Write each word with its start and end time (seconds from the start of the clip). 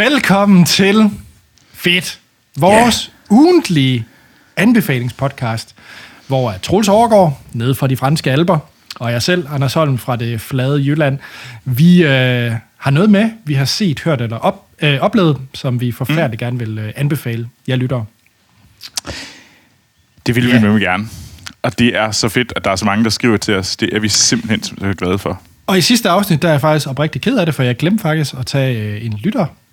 Velkommen 0.00 0.64
til 0.64 1.10
Fedt, 1.72 2.20
vores 2.56 3.10
yeah. 3.30 3.40
ugentlige 3.40 4.06
anbefalingspodcast, 4.56 5.74
hvor 6.26 6.54
Troels 6.62 6.88
overgår 6.88 7.42
nede 7.52 7.74
fra 7.74 7.86
de 7.86 7.96
franske 7.96 8.30
alber, 8.30 8.58
og 8.96 9.12
jeg 9.12 9.22
selv, 9.22 9.46
Anders 9.50 9.74
Holm 9.74 9.98
fra 9.98 10.16
det 10.16 10.40
flade 10.40 10.78
Jylland, 10.78 11.18
vi 11.64 12.02
øh, 12.04 12.52
har 12.76 12.90
noget 12.90 13.10
med, 13.10 13.30
vi 13.44 13.54
har 13.54 13.64
set, 13.64 14.00
hørt 14.00 14.20
eller 14.20 14.36
op, 14.36 14.66
øh, 14.82 15.00
oplevet, 15.00 15.38
som 15.54 15.80
vi 15.80 15.92
forfærdeligt 15.92 16.40
mm. 16.40 16.46
gerne 16.46 16.58
vil 16.58 16.78
øh, 16.78 16.92
anbefale 16.96 17.48
jer 17.68 17.76
lyttere. 17.76 18.04
Det 20.26 20.34
vil 20.34 20.44
yeah. 20.44 20.62
vi 20.62 20.68
med 20.68 20.80
gerne. 20.80 21.08
Og 21.62 21.78
det 21.78 21.96
er 21.96 22.10
så 22.10 22.28
fedt, 22.28 22.52
at 22.56 22.64
der 22.64 22.70
er 22.70 22.76
så 22.76 22.84
mange, 22.84 23.04
der 23.04 23.10
skriver 23.10 23.36
til 23.36 23.54
os. 23.56 23.76
Det 23.76 23.96
er 23.96 24.00
vi 24.00 24.08
simpelthen 24.08 24.62
så 24.62 24.94
glade 24.98 25.18
for. 25.18 25.42
Og 25.66 25.78
i 25.78 25.80
sidste 25.80 26.08
afsnit, 26.08 26.42
der 26.42 26.48
er 26.48 26.52
jeg 26.52 26.60
faktisk 26.60 26.88
oprigtig 26.88 27.20
ked 27.20 27.38
af 27.38 27.46
det, 27.46 27.54
for 27.54 27.62
jeg 27.62 27.76
glemte 27.76 28.02
faktisk 28.02 28.34
at 28.38 28.46
tage 28.46 28.78
øh, 28.78 29.06
en 29.06 29.12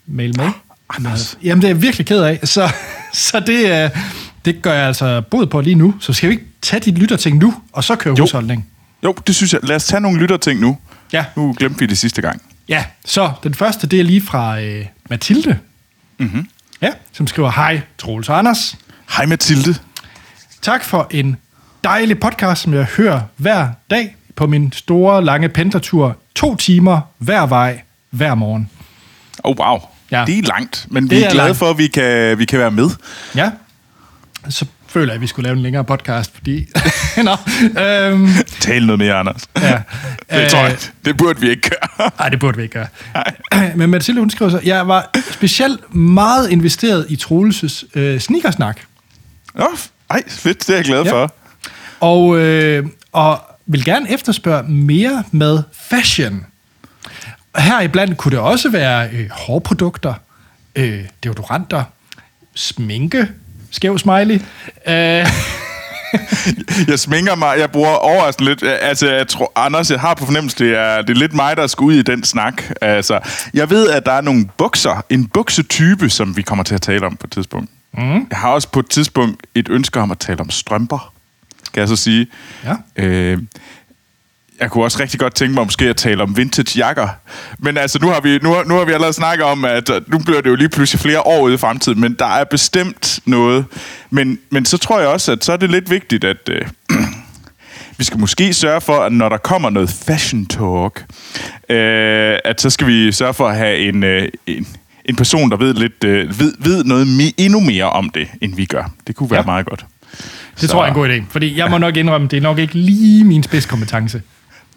lyttermail 0.08 0.38
med. 0.38 0.46
Oh, 0.46 0.96
Anders. 0.96 1.38
Jamen, 1.44 1.62
det 1.62 1.68
er 1.68 1.74
jeg 1.74 1.82
virkelig 1.82 2.08
ked 2.08 2.22
af. 2.24 2.40
Så, 2.44 2.72
så 3.14 3.40
det, 3.40 3.84
øh, 3.84 3.90
det 4.46 4.62
gør 4.62 4.74
jeg 4.74 4.88
altså 4.88 5.22
bod 5.22 5.46
på 5.48 5.62
lige 5.62 5.76
nu. 5.76 5.94
Så 6.00 6.14
skal 6.14 6.30
vi 6.30 6.34
ikke 6.34 6.46
tage 6.62 6.80
dit 6.80 6.98
lytterting 6.98 7.38
nu, 7.38 7.54
og 7.74 7.84
så 7.84 7.96
køre 7.96 8.16
Jo. 8.18 8.24
husholdning? 8.24 8.68
Jo, 9.04 9.16
det 9.28 9.36
synes 9.36 9.54
jeg. 9.54 9.60
Lad 9.64 9.76
os 9.76 9.86
tage 9.86 10.02
nogle 10.02 10.20
lytterting 10.20 10.60
nu. 10.60 10.78
Ja. 11.14 11.26
Nu 11.36 11.56
glemte 11.58 11.80
vi 11.80 11.86
det 11.86 11.98
sidste 11.98 12.22
gang. 12.22 12.42
Ja, 12.70 12.84
så 13.06 13.32
den 13.44 13.54
første, 13.54 13.88
det 13.88 14.00
er 14.00 14.04
lige 14.04 14.22
fra 14.22 14.62
øh, 14.62 14.86
Mathilde. 15.10 15.60
Mm-hmm. 16.20 16.50
Ja, 16.82 16.90
som 17.14 17.28
skriver, 17.28 17.52
hej 17.52 17.82
Troels 17.98 18.30
og 18.30 18.38
Anders. 18.38 18.78
Hej 19.18 19.26
Mathilde. 19.26 19.76
Tak 20.62 20.84
for 20.84 21.08
en 21.12 21.38
dejlig 21.84 22.20
podcast, 22.20 22.62
som 22.62 22.74
jeg 22.74 22.84
hører 22.84 23.22
hver 23.38 23.70
dag 23.90 24.16
på 24.36 24.48
min 24.48 24.72
store, 24.72 25.26
lange 25.26 25.50
pendlertur. 25.50 26.18
To 26.36 26.56
timer 26.56 27.02
hver 27.18 27.46
vej, 27.46 27.82
hver 28.10 28.36
morgen. 28.36 28.70
Oh, 29.44 29.56
wow. 29.60 29.78
Ja. 30.12 30.24
Det 30.28 30.38
er 30.38 30.42
langt, 30.44 30.86
men 30.90 31.04
Det 31.04 31.12
vi 31.12 31.16
er, 31.24 31.28
er 31.28 31.32
glade 31.32 31.48
langt. 31.48 31.58
for, 31.58 31.70
at 31.70 31.78
vi 31.78 31.88
kan, 31.88 32.40
vi 32.40 32.46
kan 32.46 32.60
være 32.60 32.72
med. 32.72 32.90
Ja, 33.36 33.52
så 34.50 34.66
føler 34.88 35.06
jeg, 35.08 35.16
at 35.16 35.22
vi 35.22 35.28
skulle 35.28 35.44
lave 35.44 35.56
en 35.58 35.64
længere 35.64 35.84
podcast, 35.84 36.32
fordi... 36.36 36.66
Nå, 37.24 37.32
øhm, 37.82 38.30
Tal 38.60 38.86
noget 38.86 39.00
mere, 39.00 39.14
Anders. 39.14 39.42
ja. 39.62 39.82
Det 40.42 40.50
tror 40.52 40.60
jeg. 40.60 40.78
Det 41.06 41.18
burde 41.18 41.40
vi 41.42 41.50
ikke 41.50 41.70
gøre. 41.70 42.12
Nej, 42.20 42.30
det 42.30 42.40
burde 42.40 42.58
vi 42.58 42.64
ikke 42.64 42.74
gøre. 43.54 43.76
Men 43.76 43.90
Mathilde, 43.90 44.20
hun 44.20 44.30
skriver 44.30 44.52
så, 44.52 44.60
jeg 44.64 44.88
var 44.88 45.10
specielt 45.32 45.94
meget 45.96 46.50
investeret 46.50 47.06
i 47.10 47.16
Troelses 47.16 47.86
øh, 47.96 48.20
sneakersnak. 48.20 48.80
Nå, 49.56 49.68
ej, 50.10 50.24
fedt. 50.30 50.60
Det 50.60 50.70
er 50.70 50.76
jeg 50.76 50.86
glad 50.86 51.04
Ja. 51.04 51.12
for. 51.12 51.34
Og, 52.00 52.38
øh, 52.38 52.86
og 53.12 53.42
vil 53.66 53.86
gerne 53.86 54.12
efterspørge 54.12 54.64
mere 54.72 55.24
med 55.32 55.60
fashion. 55.90 56.46
Heriblandt 57.58 58.18
kunne 58.18 58.32
det 58.32 58.40
også 58.40 58.70
være 58.70 59.10
øh, 59.14 59.30
hårprodukter, 59.32 60.14
øh, 60.76 61.06
deodoranter, 61.24 61.84
sminke, 62.56 63.28
skæv 63.72 63.98
smiley. 63.98 64.42
Øh, 64.88 65.28
Jeg 66.88 67.00
sminker 67.00 67.36
mig. 67.36 67.56
Jeg 67.60 67.72
bruger 67.72 67.90
overraskende 67.90 68.50
lidt. 68.50 68.64
Altså, 68.64 69.12
jeg 69.12 69.28
tror, 69.28 69.52
Anders, 69.56 69.92
jeg 69.92 70.00
har 70.00 70.14
på 70.14 70.26
fornemmelse, 70.26 70.58
det 70.58 70.78
er, 70.78 71.02
det 71.02 71.10
er 71.10 71.20
lidt 71.20 71.34
mig, 71.34 71.58
der 71.58 71.68
skal 71.68 71.84
ud 71.84 71.94
i 71.94 72.02
den 72.02 72.24
snak. 72.24 72.64
Altså, 72.82 73.20
jeg 73.54 73.70
ved, 73.70 73.90
at 73.90 74.06
der 74.06 74.12
er 74.12 74.22
nogle 74.22 74.50
bukser. 74.58 75.06
En 75.10 75.28
buksetype, 75.28 76.10
som 76.10 76.38
vi 76.38 76.42
kommer 76.42 76.64
til 76.64 76.76
at 76.76 76.82
tale 76.82 77.06
om 77.06 77.16
på 77.16 77.28
et 77.28 77.32
tidspunkt. 77.32 77.70
Mm. 77.94 78.28
Jeg 78.30 78.38
har 78.38 78.50
også 78.50 78.70
på 78.70 78.80
et 78.80 78.90
tidspunkt 78.90 79.48
et 79.56 79.70
ønske 79.70 80.00
om 80.00 80.12
at 80.12 80.20
tale 80.20 80.40
om 80.40 80.50
strømper, 80.50 81.14
kan 81.74 81.82
jeg 81.82 81.88
så 81.88 81.96
sige. 81.96 82.28
Ja. 82.64 82.76
Øh, 82.96 83.38
jeg 84.60 84.72
kunne 84.72 84.84
også 84.84 85.00
rigtig 85.00 85.20
godt 85.20 85.36
tænke 85.36 85.54
mig 85.56 85.64
måske 85.64 85.86
at 85.86 85.96
tale 85.96 86.24
om 86.24 86.38
vintage 86.38 86.78
jakker. 86.80 87.08
Men 87.60 87.78
altså, 87.78 88.00
nu 88.02 88.08
har 88.08 88.22
vi, 88.22 88.40
nu, 88.42 88.56
nu 88.66 88.76
har 88.76 88.86
vi 88.86 88.92
allerede 88.92 89.14
snakket 89.14 89.46
om, 89.46 89.66
at 89.66 89.90
øh, 89.90 90.02
nu 90.08 90.18
bliver 90.20 90.42
det 90.42 90.50
jo 90.50 90.56
lige 90.56 90.70
pludselig 90.70 91.00
flere 91.00 91.22
år 91.22 91.42
ude 91.42 91.54
i 91.54 91.58
fremtiden, 91.58 92.00
men 92.02 92.14
der 92.20 92.26
er 92.26 92.44
bestemt 92.44 93.20
noget. 93.26 93.66
Men, 94.10 94.40
men 94.50 94.66
så 94.66 94.78
tror 94.78 95.00
jeg 95.00 95.08
også, 95.10 95.32
at 95.32 95.46
så 95.46 95.54
er 95.54 95.58
det 95.58 95.70
lidt 95.70 95.90
vigtigt, 95.90 96.24
at 96.24 96.50
øh, 96.50 96.62
vi 97.98 98.04
skal 98.04 98.20
måske 98.20 98.54
sørge 98.54 98.82
for, 98.82 99.00
at 99.00 99.12
når 99.14 99.30
der 99.30 99.38
kommer 99.38 99.70
noget 99.70 99.90
fashion 99.90 100.46
talk, 100.46 101.06
øh, 101.70 102.38
at 102.46 102.62
så 102.62 102.70
skal 102.70 102.88
vi 102.88 103.12
sørge 103.12 103.34
for 103.34 103.48
at 103.48 103.58
have 103.58 103.78
en, 103.78 104.04
øh, 104.04 104.28
en, 104.48 104.68
en 105.06 105.16
person, 105.16 105.52
der 105.52 105.58
ved, 105.58 105.74
lidt, 105.74 106.04
øh, 106.04 106.40
ved, 106.40 106.54
ved 106.60 106.84
noget 106.84 107.08
me, 107.08 107.24
endnu 107.38 107.60
mere 107.60 107.90
om 107.90 108.10
det, 108.10 108.28
end 108.42 108.56
vi 108.56 108.66
gør. 108.66 108.92
Det 109.08 109.16
kunne 109.16 109.32
være 109.32 109.40
ja. 109.40 109.46
meget 109.46 109.66
godt. 109.66 109.86
det 110.12 110.62
Så- 110.62 110.68
tror 110.68 110.84
jeg 110.86 110.92
er 110.92 110.96
en 110.96 111.00
god 111.02 111.10
idé, 111.10 111.32
fordi 111.32 111.58
jeg 111.58 111.70
må 111.70 111.78
nok 111.78 111.98
indrømme, 111.98 112.28
det 112.28 112.38
er 112.38 112.42
nok 112.42 112.58
ikke 112.60 112.74
lige 112.74 113.24
min 113.24 113.44
spidskompetence. 113.44 114.22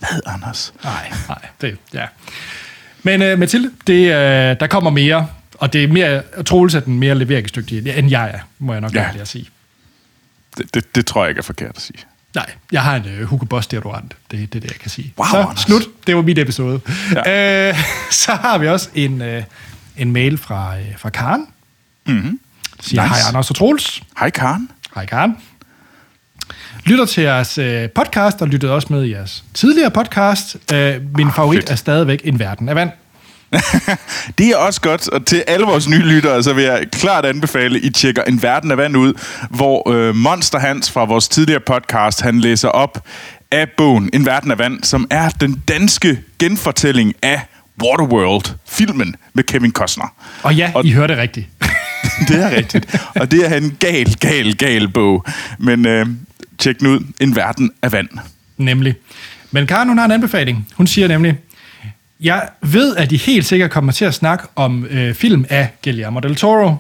Hvad, 0.00 0.21
Anders? 0.27 0.72
Nej, 0.84 1.12
nej, 1.28 1.38
det, 1.61 1.78
ja. 1.94 2.05
Men 3.03 3.33
uh, 3.33 3.38
Mathilde, 3.38 3.71
det, 3.87 4.05
uh, 4.06 4.61
der 4.61 4.66
kommer 4.66 4.91
mere, 4.91 5.27
og 5.55 5.72
det 5.72 5.84
er 5.84 5.88
mere, 5.88 6.22
Troels 6.47 6.75
er 6.75 6.81
den 6.81 6.99
mere 6.99 7.15
leveringsdygtige, 7.15 7.94
end 7.97 8.10
jeg 8.10 8.31
er, 8.31 8.39
må 8.59 8.72
jeg 8.72 8.81
nok 8.81 8.94
Ja. 8.94 9.09
at 9.21 9.28
sige. 9.28 9.49
Det, 10.59 10.75
det, 10.75 10.94
det 10.94 11.06
tror 11.06 11.22
jeg 11.25 11.28
ikke 11.28 11.39
er 11.39 11.43
forkert 11.43 11.77
at 11.77 11.83
sige. 11.83 11.99
Nej, 12.34 12.47
jeg 12.72 12.83
har 12.83 12.97
en 12.97 13.05
uh, 13.22 13.28
Hugo 13.28 13.44
Boss 13.44 13.66
deodorant. 13.66 14.16
Det, 14.31 14.39
det 14.53 14.59
er 14.59 14.60
det, 14.60 14.71
jeg 14.71 14.78
kan 14.81 14.91
sige. 14.91 15.15
Wow, 15.19 15.27
så 15.31 15.37
Anders. 15.41 15.60
slut. 15.60 15.83
Det 16.06 16.16
var 16.16 16.22
mit 16.22 16.39
episode. 16.39 16.81
Ja. 17.27 17.71
Uh, 17.71 17.77
så 18.25 18.33
har 18.34 18.59
vi 18.59 18.69
også 18.69 18.89
en, 18.94 19.22
uh, 19.22 19.43
en 19.97 20.12
mail 20.12 20.39
fra, 20.39 20.75
uh, 20.78 20.84
fra 20.99 21.10
Karen. 21.10 21.47
Mm-hmm. 22.06 22.41
Siger, 22.81 23.03
Nice. 23.03 23.15
hej 23.15 23.28
Anders 23.28 23.50
og 23.50 23.56
Troels. 23.56 24.03
Hej, 24.19 24.31
Karen. 24.31 24.71
Hej 24.94 25.06
Karen. 25.06 25.37
Lytter 26.85 27.05
til 27.05 27.23
jeres 27.23 27.59
øh, 27.59 27.89
podcast, 27.89 28.43
og 28.43 28.49
lyttede 28.49 28.73
også 28.73 28.89
med 28.91 29.05
i 29.05 29.11
jeres 29.13 29.45
tidligere 29.55 29.91
podcast. 29.91 30.57
Øh, 30.75 30.95
min 31.17 31.27
Ah, 31.27 31.35
favorit 31.35 31.59
fedt. 31.59 31.71
er 31.71 31.75
stadigvæk 31.75 32.21
En 32.25 32.39
Verden 32.39 32.69
af 32.69 32.75
Vand. 32.75 32.91
Det 34.39 34.47
er 34.49 34.57
også 34.57 34.81
godt, 34.81 35.09
og 35.09 35.27
til 35.27 35.45
alle 35.47 35.67
vores 35.67 35.89
nye 35.89 36.03
lyttere, 36.03 36.43
så 36.43 36.53
vil 36.53 36.65
jeg 36.65 36.85
klart 36.93 37.25
anbefale, 37.25 37.77
at 37.79 37.85
I 37.85 37.91
tjekker 37.91 38.23
En 38.23 38.43
Verden 38.43 38.71
af 38.71 38.77
Vand 38.77 38.97
ud, 38.97 39.13
hvor 39.51 39.91
øh, 39.93 40.15
Monster 40.15 40.59
Hans 40.59 40.91
fra 40.91 41.05
vores 41.05 41.29
tidligere 41.29 41.61
podcast, 41.67 42.21
han 42.21 42.41
læser 42.41 42.69
op 42.69 43.05
af 43.51 43.69
bogen 43.77 44.11
En 44.13 44.27
Verden 44.27 44.51
af 44.51 44.59
Vand, 44.59 44.85
som 44.85 45.07
er 45.11 45.29
den 45.29 45.63
danske 45.69 46.21
genfortælling 46.39 47.15
af 47.23 47.41
Waterworld, 47.83 48.55
filmen 48.69 49.17
med 49.35 49.45
Kevin 49.45 49.73
Costner. 49.73 50.15
Og 50.43 50.55
ja, 50.55 50.71
og... 50.75 50.85
I 50.85 50.91
hørte 50.93 51.17
rigtigt. 51.21 51.47
Det 52.29 52.43
er 52.43 52.57
rigtigt. 52.57 52.97
Og 53.15 53.31
det 53.31 53.47
er 53.53 53.57
en 53.57 53.77
gal, 53.81 54.15
gal, 54.21 54.57
gal 54.57 54.89
bog. 54.89 55.25
Men 55.59 55.87
øh, 55.87 56.07
tjek 56.60 56.81
den 56.81 56.87
ud. 56.87 57.00
En 57.21 57.37
Verden 57.37 57.71
af 57.82 57.93
Vand. 57.93 58.09
Nemlig. 58.56 58.94
Men 59.50 59.66
Karen, 59.66 59.88
hun 59.88 59.98
har 59.98 60.04
en 60.04 60.10
anbefaling. 60.10 60.69
Hun 60.75 60.87
siger 60.87 61.09
nemlig, 61.09 61.38
jeg 62.21 62.48
ved, 62.62 62.97
at 62.97 63.12
I 63.12 63.16
helt 63.16 63.47
sikkert 63.47 63.71
kommer 63.71 63.93
til 63.93 64.04
at 64.04 64.15
snakke 64.15 64.44
om 64.56 64.84
øh, 64.84 65.15
film 65.15 65.44
af 65.48 65.69
Guillermo 65.84 66.21
del 66.21 66.37
Toro. 66.37 66.76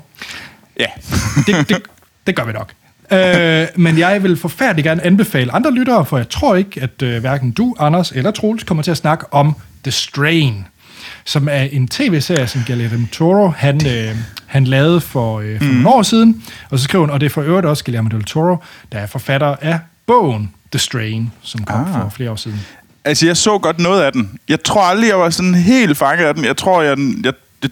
Ja. 0.80 0.86
Det, 1.46 1.68
det, 1.68 1.82
det 2.26 2.36
gør 2.36 2.44
vi 2.44 2.52
nok. 2.52 2.72
Øh, 3.12 3.66
men 3.76 3.98
jeg 3.98 4.22
vil 4.22 4.36
forfærdeligt 4.36 4.84
gerne 4.84 5.04
anbefale 5.04 5.52
andre 5.52 5.74
lyttere, 5.74 6.06
for 6.06 6.16
jeg 6.16 6.28
tror 6.28 6.54
ikke, 6.54 6.82
at 6.82 7.02
øh, 7.02 7.20
hverken 7.20 7.50
du, 7.50 7.76
Anders 7.78 8.12
eller 8.12 8.30
Troels 8.30 8.64
kommer 8.64 8.82
til 8.82 8.90
at 8.90 8.96
snakke 8.96 9.32
om 9.32 9.56
The 9.82 9.90
Strain, 9.90 10.64
som 11.24 11.48
er 11.48 11.62
en 11.62 11.88
tv-serie, 11.88 12.46
som 12.46 12.62
Guillermo 12.66 12.96
del 12.96 13.08
Toro 13.08 13.48
han, 13.48 13.86
øh, 13.86 14.16
han 14.46 14.64
lavede 14.64 15.00
for, 15.00 15.40
øh, 15.40 15.58
for 15.58 15.64
mm. 15.64 15.70
nogle 15.70 15.88
år 15.88 16.02
siden. 16.02 16.42
Og 16.70 16.78
så 16.78 16.84
skriver 16.84 17.02
hun, 17.02 17.10
og 17.10 17.20
det 17.20 17.26
er 17.26 17.30
for 17.30 17.42
øvrigt 17.42 17.66
også 17.66 17.84
Guillermo 17.84 18.08
del 18.08 18.24
Toro, 18.24 18.56
der 18.92 18.98
er 18.98 19.06
forfatter 19.06 19.56
af 19.60 19.78
bogen 20.06 20.54
The 20.72 20.78
Strain, 20.78 21.32
som 21.42 21.64
kom 21.64 21.80
ah. 21.80 22.02
For 22.02 22.08
flere 22.16 22.30
år 22.30 22.36
siden. 22.36 22.60
Altså, 23.04 23.26
jeg 23.26 23.36
så 23.36 23.58
godt 23.58 23.78
noget 23.78 24.02
af 24.02 24.12
den. 24.12 24.38
Jeg 24.48 24.62
tror 24.62 24.82
aldrig, 24.82 25.08
jeg 25.08 25.18
var 25.18 25.30
sådan 25.30 25.54
helt 25.54 25.96
fanget 25.96 26.24
af 26.24 26.34
den. 26.34 26.44
Jeg 26.44 26.56
tror, 26.56 26.82
jeg, 26.82 26.98
jeg, 27.24 27.32
jeg 27.62 27.70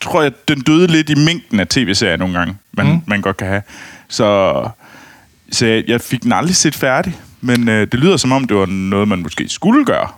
tror, 0.00 0.22
jeg, 0.22 0.32
den 0.48 0.60
døde 0.60 0.86
lidt 0.86 1.10
i 1.10 1.14
mængden 1.14 1.60
af 1.60 1.68
tv-serier 1.68 2.16
nogle 2.16 2.38
gange, 2.38 2.56
man, 2.72 2.86
mm. 2.86 3.00
man 3.06 3.20
godt 3.20 3.36
kan 3.36 3.46
have. 3.48 3.62
Så, 4.08 4.52
så 5.52 5.66
jeg, 5.66 5.84
jeg 5.88 6.00
fik 6.00 6.22
den 6.22 6.32
aldrig 6.32 6.56
set 6.56 6.74
færdig. 6.74 7.16
Men 7.40 7.68
øh, 7.68 7.86
det 7.92 8.00
lyder 8.00 8.16
som 8.16 8.32
om, 8.32 8.46
det 8.46 8.56
var 8.56 8.66
noget, 8.66 9.08
man 9.08 9.18
måske 9.18 9.48
skulle 9.48 9.84
gøre. 9.84 10.08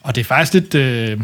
Og 0.00 0.14
det 0.14 0.20
er 0.20 0.24
faktisk 0.24 0.54
lidt... 0.54 0.74
Øh, 0.74 1.20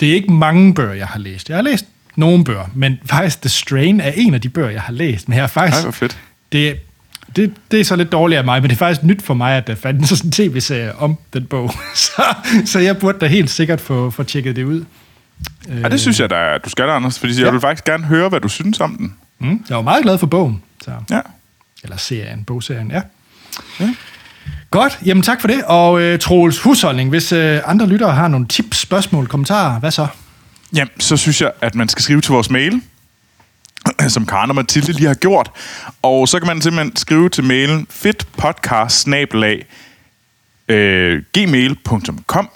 det 0.00 0.08
er 0.10 0.14
ikke 0.14 0.32
mange 0.32 0.74
bøger, 0.74 0.92
jeg 0.92 1.06
har 1.06 1.18
læst. 1.18 1.48
Jeg 1.48 1.56
har 1.56 1.62
læst 1.62 1.84
nogle 2.16 2.44
bøger, 2.44 2.64
men 2.74 2.98
faktisk 3.06 3.40
The 3.40 3.48
Strain 3.48 4.00
er 4.00 4.10
en 4.14 4.34
af 4.34 4.40
de 4.40 4.48
bøger, 4.48 4.70
jeg 4.70 4.82
har 4.82 4.92
læst. 4.92 5.28
Men 5.28 5.36
jeg 5.36 5.42
har 5.42 5.48
faktisk... 5.48 5.76
Ej, 5.76 5.82
hvor 5.82 5.90
fedt. 5.92 6.18
det, 6.52 6.76
det, 7.36 7.52
det 7.70 7.80
er 7.80 7.84
så 7.84 7.96
lidt 7.96 8.12
dårligt 8.12 8.38
af 8.38 8.44
mig, 8.44 8.60
men 8.62 8.70
det 8.70 8.74
er 8.76 8.78
faktisk 8.78 9.02
nyt 9.02 9.22
for 9.22 9.34
mig, 9.34 9.56
at 9.56 9.66
der 9.66 9.74
fandtes 9.74 10.08
sådan 10.08 10.28
en 10.28 10.32
tv-serie 10.32 10.94
om 10.96 11.18
den 11.32 11.46
bog. 11.46 11.70
Så, 11.94 12.22
så 12.64 12.78
jeg 12.78 12.98
burde 12.98 13.18
da 13.18 13.26
helt 13.26 13.50
sikkert 13.50 13.80
få, 13.80 14.10
få 14.10 14.22
tjekket 14.22 14.56
det 14.56 14.64
ud. 14.64 14.84
Ja, 15.68 15.88
det 15.88 16.00
synes 16.00 16.20
jeg, 16.20 16.30
der, 16.30 16.58
du 16.58 16.70
skal, 16.70 16.88
Anders. 16.88 17.18
Fordi 17.18 17.32
Ja. 17.38 17.44
jeg 17.44 17.52
vil 17.52 17.60
faktisk 17.60 17.84
gerne 17.84 18.04
høre, 18.04 18.28
hvad 18.28 18.40
du 18.40 18.48
synes 18.48 18.80
om 18.80 18.96
den. 18.96 19.14
Mm, 19.38 19.64
jeg 19.68 19.76
var 19.76 19.82
meget 19.82 20.02
glad 20.02 20.18
for 20.18 20.26
bogen. 20.26 20.62
Så. 20.84 20.90
Ja. 21.10 21.20
Eller 21.82 21.96
serien, 21.96 22.44
bogserien, 22.44 22.90
ja. 22.90 23.02
Ja. 23.80 23.94
Godt, 24.70 24.98
jamen 25.06 25.22
tak 25.22 25.40
for 25.40 25.48
det. 25.48 25.64
Og 25.64 26.00
øh, 26.00 26.18
Troels 26.18 26.60
husholdning, 26.60 27.10
hvis 27.10 27.32
øh, 27.32 27.60
andre 27.64 27.86
lyttere 27.86 28.12
har 28.12 28.28
nogle 28.28 28.46
tips, 28.46 28.78
spørgsmål, 28.78 29.26
kommentarer, 29.26 29.80
hvad 29.80 29.90
så? 29.90 30.06
Jamen, 30.74 31.00
så 31.00 31.16
synes 31.16 31.40
jeg, 31.40 31.52
at 31.60 31.74
man 31.74 31.88
skal 31.88 32.02
skrive 32.02 32.20
til 32.20 32.32
vores 32.32 32.50
mail, 32.50 32.80
som 34.08 34.26
Karen 34.26 34.50
og 34.50 34.56
Mathilde 34.56 34.92
lige 34.92 35.06
har 35.06 35.14
gjort. 35.14 35.50
Og 36.02 36.28
så 36.28 36.38
kan 36.38 36.46
man 36.46 36.60
simpelthen 36.60 36.96
skrive 36.96 37.28
til 37.28 37.44
mailen 37.44 37.86
fedtpodcast 37.90 39.08
øh, 40.68 41.22
gmail.com 41.34 42.50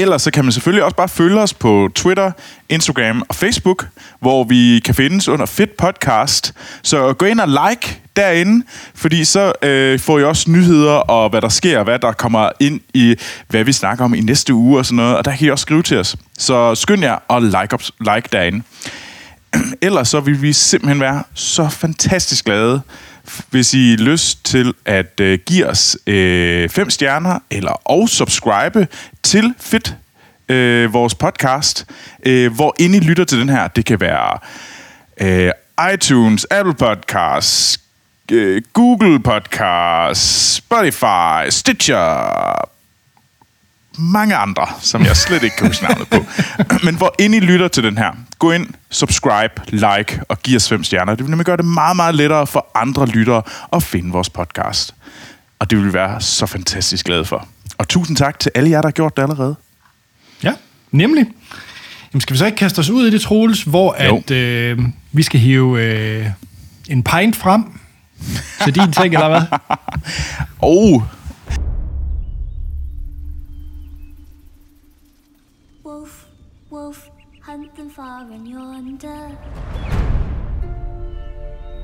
ellers 0.00 0.22
så 0.22 0.30
kan 0.30 0.44
man 0.44 0.52
selvfølgelig 0.52 0.84
også 0.84 0.96
bare 0.96 1.08
følge 1.08 1.40
os 1.40 1.54
på 1.54 1.88
Twitter, 1.94 2.32
Instagram 2.68 3.22
og 3.28 3.34
Facebook, 3.34 3.86
hvor 4.20 4.44
vi 4.44 4.80
kan 4.84 4.94
findes 4.94 5.28
under 5.28 5.46
Fit 5.46 5.70
Podcast. 5.70 6.54
Så 6.82 7.12
gå 7.12 7.26
ind 7.26 7.40
og 7.40 7.48
like 7.48 8.00
derinde, 8.16 8.66
fordi 8.94 9.24
så 9.24 9.52
øh, 9.62 9.98
får 9.98 10.18
I 10.18 10.24
også 10.24 10.50
nyheder 10.50 10.92
og 10.92 11.30
hvad 11.30 11.40
der 11.40 11.48
sker, 11.48 11.82
hvad 11.82 11.98
der 11.98 12.12
kommer 12.12 12.50
ind 12.60 12.80
i, 12.94 13.16
hvad 13.48 13.64
vi 13.64 13.72
snakker 13.72 14.04
om 14.04 14.14
i 14.14 14.20
næste 14.20 14.54
uge 14.54 14.78
og 14.78 14.86
sådan 14.86 14.96
noget. 14.96 15.16
Og 15.16 15.24
der 15.24 15.36
kan 15.36 15.46
I 15.46 15.50
også 15.50 15.62
skrive 15.62 15.82
til 15.82 15.98
os. 15.98 16.16
Så 16.38 16.74
skynd 16.74 17.02
jer 17.02 17.18
og 17.28 17.42
like, 17.42 17.72
op, 17.72 17.82
like 18.00 18.28
derinde. 18.32 18.62
Ellers 19.82 20.08
så 20.08 20.20
vil 20.20 20.42
vi 20.42 20.52
simpelthen 20.52 21.00
være 21.00 21.22
så 21.34 21.68
fantastisk 21.68 22.44
glade, 22.44 22.80
hvis 23.50 23.74
I 23.74 23.90
har 23.90 23.96
lyst 23.96 24.44
til 24.44 24.74
at 24.84 25.20
øh, 25.20 25.38
give 25.46 25.66
os 25.66 25.96
øh, 26.06 26.68
fem 26.68 26.90
stjerner, 26.90 27.38
eller 27.50 27.72
og 27.84 28.08
subscribe 28.08 28.88
til 29.22 29.54
Fit, 29.58 29.96
øh, 30.48 30.92
vores 30.92 31.14
podcast, 31.14 31.86
øh, 32.26 32.54
hvor 32.54 32.74
inde 32.78 32.96
I 32.96 33.00
lytter 33.00 33.24
til 33.24 33.38
den 33.38 33.48
her. 33.48 33.68
Det 33.68 33.84
kan 33.84 34.00
være 34.00 34.38
øh, 35.20 35.52
iTunes, 35.94 36.46
Apple 36.50 36.74
Podcasts, 36.74 37.80
øh, 38.32 38.62
Google 38.72 39.20
Podcasts, 39.20 40.54
Spotify, 40.56 41.48
Stitcher, 41.50 42.70
mange 43.98 44.36
andre, 44.36 44.66
som 44.80 45.04
jeg 45.04 45.16
slet 45.16 45.42
ikke 45.42 45.56
kan 45.56 45.66
huske 45.66 45.84
navnet 45.84 46.08
på. 46.08 46.24
Men 46.84 46.94
hvor 46.94 47.14
ind 47.18 47.34
I 47.34 47.40
lytter 47.40 47.68
til 47.68 47.84
den 47.84 47.98
her, 47.98 48.12
gå 48.38 48.52
ind, 48.52 48.66
subscribe, 48.90 49.52
like 49.68 50.20
og 50.28 50.42
giv 50.42 50.56
os 50.56 50.68
fem 50.68 50.84
stjerner. 50.84 51.14
Det 51.14 51.24
vil 51.24 51.30
nemlig 51.30 51.46
gøre 51.46 51.56
det 51.56 51.64
meget, 51.64 51.96
meget 51.96 52.14
lettere 52.14 52.46
for 52.46 52.66
andre 52.74 53.06
lyttere 53.06 53.42
at 53.72 53.82
finde 53.82 54.12
vores 54.12 54.30
podcast. 54.30 54.94
Og 55.58 55.70
det 55.70 55.78
vil 55.78 55.86
vi 55.86 55.92
være 55.92 56.20
så 56.20 56.46
fantastisk 56.46 57.06
glade 57.06 57.24
for. 57.24 57.46
Og 57.78 57.88
tusind 57.88 58.16
tak 58.16 58.38
til 58.38 58.52
alle 58.54 58.70
jer, 58.70 58.80
der 58.80 58.88
har 58.88 58.92
gjort 58.92 59.16
det 59.16 59.22
allerede. 59.22 59.56
Ja, 60.42 60.54
nemlig. 60.90 61.26
Jamen, 62.12 62.20
skal 62.20 62.34
vi 62.34 62.38
så 62.38 62.46
ikke 62.46 62.56
kaste 62.56 62.78
os 62.78 62.90
ud 62.90 63.06
i 63.06 63.10
det, 63.10 63.20
Troels, 63.20 63.62
hvor 63.62 63.92
at, 63.92 64.30
øh, 64.30 64.78
vi 65.12 65.22
skal 65.22 65.40
hive 65.40 65.82
øh, 65.82 66.26
en 66.88 67.02
pint 67.02 67.36
frem 67.36 67.64
til 68.64 68.74
din 68.74 68.92
ting, 68.92 69.14
eller 69.14 69.28
hvad? 69.28 69.42
Oh, 70.62 71.02
and 78.02 78.48
yonder. 78.48 79.36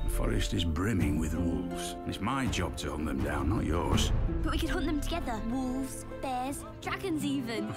The 0.05 0.11
forest 0.11 0.55
is 0.55 0.65
brimming 0.65 1.21
with 1.21 1.35
wolves. 1.35 1.93
and 1.93 2.09
It's 2.09 2.21
my 2.21 2.47
job 2.47 2.77
to 2.79 2.91
hunt 2.91 3.07
them 3.07 3.23
down, 3.23 3.49
not 3.49 3.65
yours. 3.65 4.13
But 4.43 4.53
we 4.53 4.59
could 4.59 4.71
hunt 4.71 4.87
them 4.87 5.01
together. 5.01 5.41
Wolves, 5.51 6.07
bears, 6.23 6.65
dragons 6.81 7.25
even. 7.25 7.69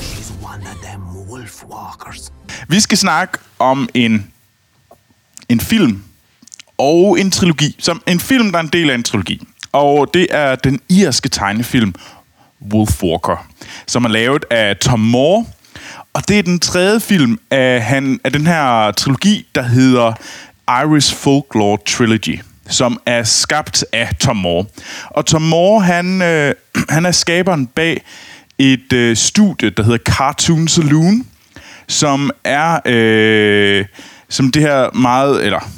She's 0.00 0.30
one 0.42 0.62
of 0.62 0.80
them 0.82 1.02
wolf 1.28 1.64
walkers. 1.64 2.32
Vi 2.68 2.80
skal 2.80 2.98
snakke 2.98 3.38
om 3.58 3.88
en, 3.94 4.32
en 5.48 5.60
film 5.60 6.04
og 6.78 7.20
en 7.20 7.30
trilogi. 7.30 7.76
Som 7.78 8.02
en 8.06 8.20
film, 8.20 8.52
der 8.52 8.58
er 8.58 8.62
en 8.62 8.68
del 8.68 8.90
af 8.90 8.94
en 8.94 9.02
trilogi. 9.02 9.48
Og 9.72 10.10
det 10.14 10.26
er 10.30 10.54
den 10.54 10.80
irske 10.88 11.28
tegnefilm 11.28 11.94
Wolfwalker, 12.72 13.48
som 13.86 14.04
er 14.04 14.08
lavet 14.08 14.44
af 14.50 14.76
Tom 14.76 15.00
Moore. 15.00 15.46
Og 16.12 16.28
det 16.28 16.38
er 16.38 16.42
den 16.42 16.58
tredje 16.58 17.00
film 17.00 17.40
af, 17.50 17.82
han, 17.82 18.20
af 18.24 18.32
den 18.32 18.46
her 18.46 18.90
trilogi, 18.90 19.46
der 19.54 19.62
hedder 19.62 20.12
Irish 20.68 21.16
Folklore 21.16 21.78
Trilogy 21.86 22.40
som 22.68 23.00
er 23.06 23.22
skabt 23.22 23.84
af 23.92 24.10
Tom 24.20 24.36
Moore. 24.36 24.66
Og 25.10 25.26
Tom 25.26 25.42
Moore, 25.42 25.82
han, 25.82 26.22
øh, 26.22 26.54
han 26.94 27.06
er 27.06 27.10
skaberen 27.10 27.66
bag 27.66 28.02
et 28.58 28.92
øh, 28.92 29.16
studie, 29.16 29.70
der 29.70 29.82
hedder 29.82 29.98
Cartoon 29.98 30.68
Saloon, 30.68 31.26
som 31.86 32.30
er 32.44 32.78
øh, 32.84 33.84
som 34.28 34.50
det 34.50 34.62
her 34.62 34.90
meget, 34.94 35.44
eller 35.44 35.70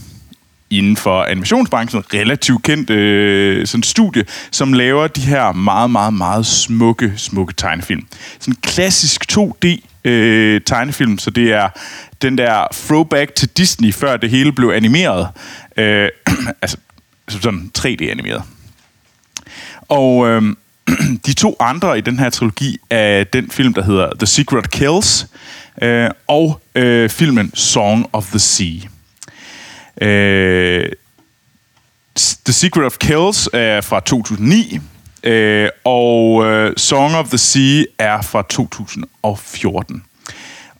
inden 0.70 0.96
for 0.96 1.22
animationsbranchen, 1.22 2.04
relativt 2.14 2.62
kendt 2.62 2.90
øh, 2.90 3.66
sådan 3.66 3.82
studie, 3.82 4.24
som 4.50 4.72
laver 4.72 5.06
de 5.06 5.20
her 5.20 5.52
meget, 5.52 5.90
meget, 5.90 6.14
meget 6.14 6.46
smukke, 6.46 7.12
smukke 7.16 7.54
tegnefilm. 7.54 8.06
Sådan 8.38 8.54
en 8.54 8.58
klassisk 8.62 9.24
2D 9.32 9.80
øh, 10.04 10.60
tegnefilm, 10.66 11.18
så 11.18 11.30
det 11.30 11.52
er 11.52 11.68
den 12.22 12.38
der 12.38 12.66
throwback 12.72 13.34
til 13.34 13.48
Disney, 13.48 13.92
før 13.92 14.16
det 14.16 14.30
hele 14.30 14.52
blev 14.52 14.68
animeret. 14.68 15.28
Øh, 15.76 16.08
altså, 16.62 16.76
altså 17.26 17.40
sådan 17.42 17.70
3D-animeret. 17.78 18.42
Og 19.88 20.28
øh, 20.28 20.42
de 21.26 21.32
to 21.32 21.56
andre 21.60 21.98
i 21.98 22.00
den 22.00 22.18
her 22.18 22.30
trilogi 22.30 22.78
er 22.90 23.24
den 23.24 23.50
film, 23.50 23.74
der 23.74 23.82
hedder 23.82 24.10
The 24.18 24.26
Secret 24.26 24.70
Kills, 24.70 25.26
øh, 25.82 26.10
og 26.28 26.60
øh, 26.74 27.10
filmen 27.10 27.50
Song 27.54 28.06
of 28.12 28.26
the 28.26 28.38
Sea. 28.38 28.80
Øh, 30.00 30.92
the 32.44 32.52
Secret 32.52 32.86
of 32.86 32.96
Kills 32.98 33.48
er 33.52 33.80
fra 33.80 34.00
2009, 34.00 34.80
øh, 35.22 35.68
og 35.84 36.44
øh, 36.44 36.72
Song 36.76 37.14
of 37.14 37.28
the 37.28 37.38
Sea 37.38 37.84
er 37.98 38.22
fra 38.22 38.42
2014. 38.42 40.02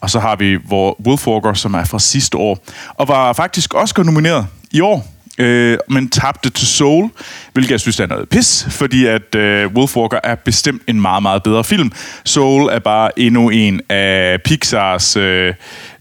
Og 0.00 0.11
så 0.11 0.20
har 0.20 0.37
vi 0.37 0.58
hvor 0.67 1.00
Wolfwalker, 1.06 1.52
som 1.52 1.75
er 1.75 1.84
fra 1.84 1.99
sidste 1.99 2.37
år, 2.38 2.64
og 2.94 3.08
var 3.08 3.32
faktisk 3.32 3.75
Oscar-nomineret 3.75 4.46
i 4.70 4.81
år, 4.81 5.06
øh, 5.38 5.78
men 5.88 6.11
tabte 6.11 6.50
til 6.50 6.66
Soul, 6.66 7.11
hvilket 7.52 7.70
jeg 7.70 7.81
synes 7.81 8.00
er 8.00 8.06
noget 8.06 8.28
pis, 8.28 8.66
fordi 8.70 9.06
at 9.06 9.34
øh, 9.34 9.73
Wolfwalker 9.73 10.19
er 10.25 10.34
bestemt 10.34 10.82
en 10.87 11.00
meget, 11.00 11.23
meget 11.23 11.43
bedre 11.43 11.64
film. 11.64 11.93
Soul 12.25 12.69
er 12.69 12.78
bare 12.78 13.19
endnu 13.19 13.50
en 13.50 13.81
af 13.88 14.43
Pixars 14.44 15.16
øh, 15.16 15.55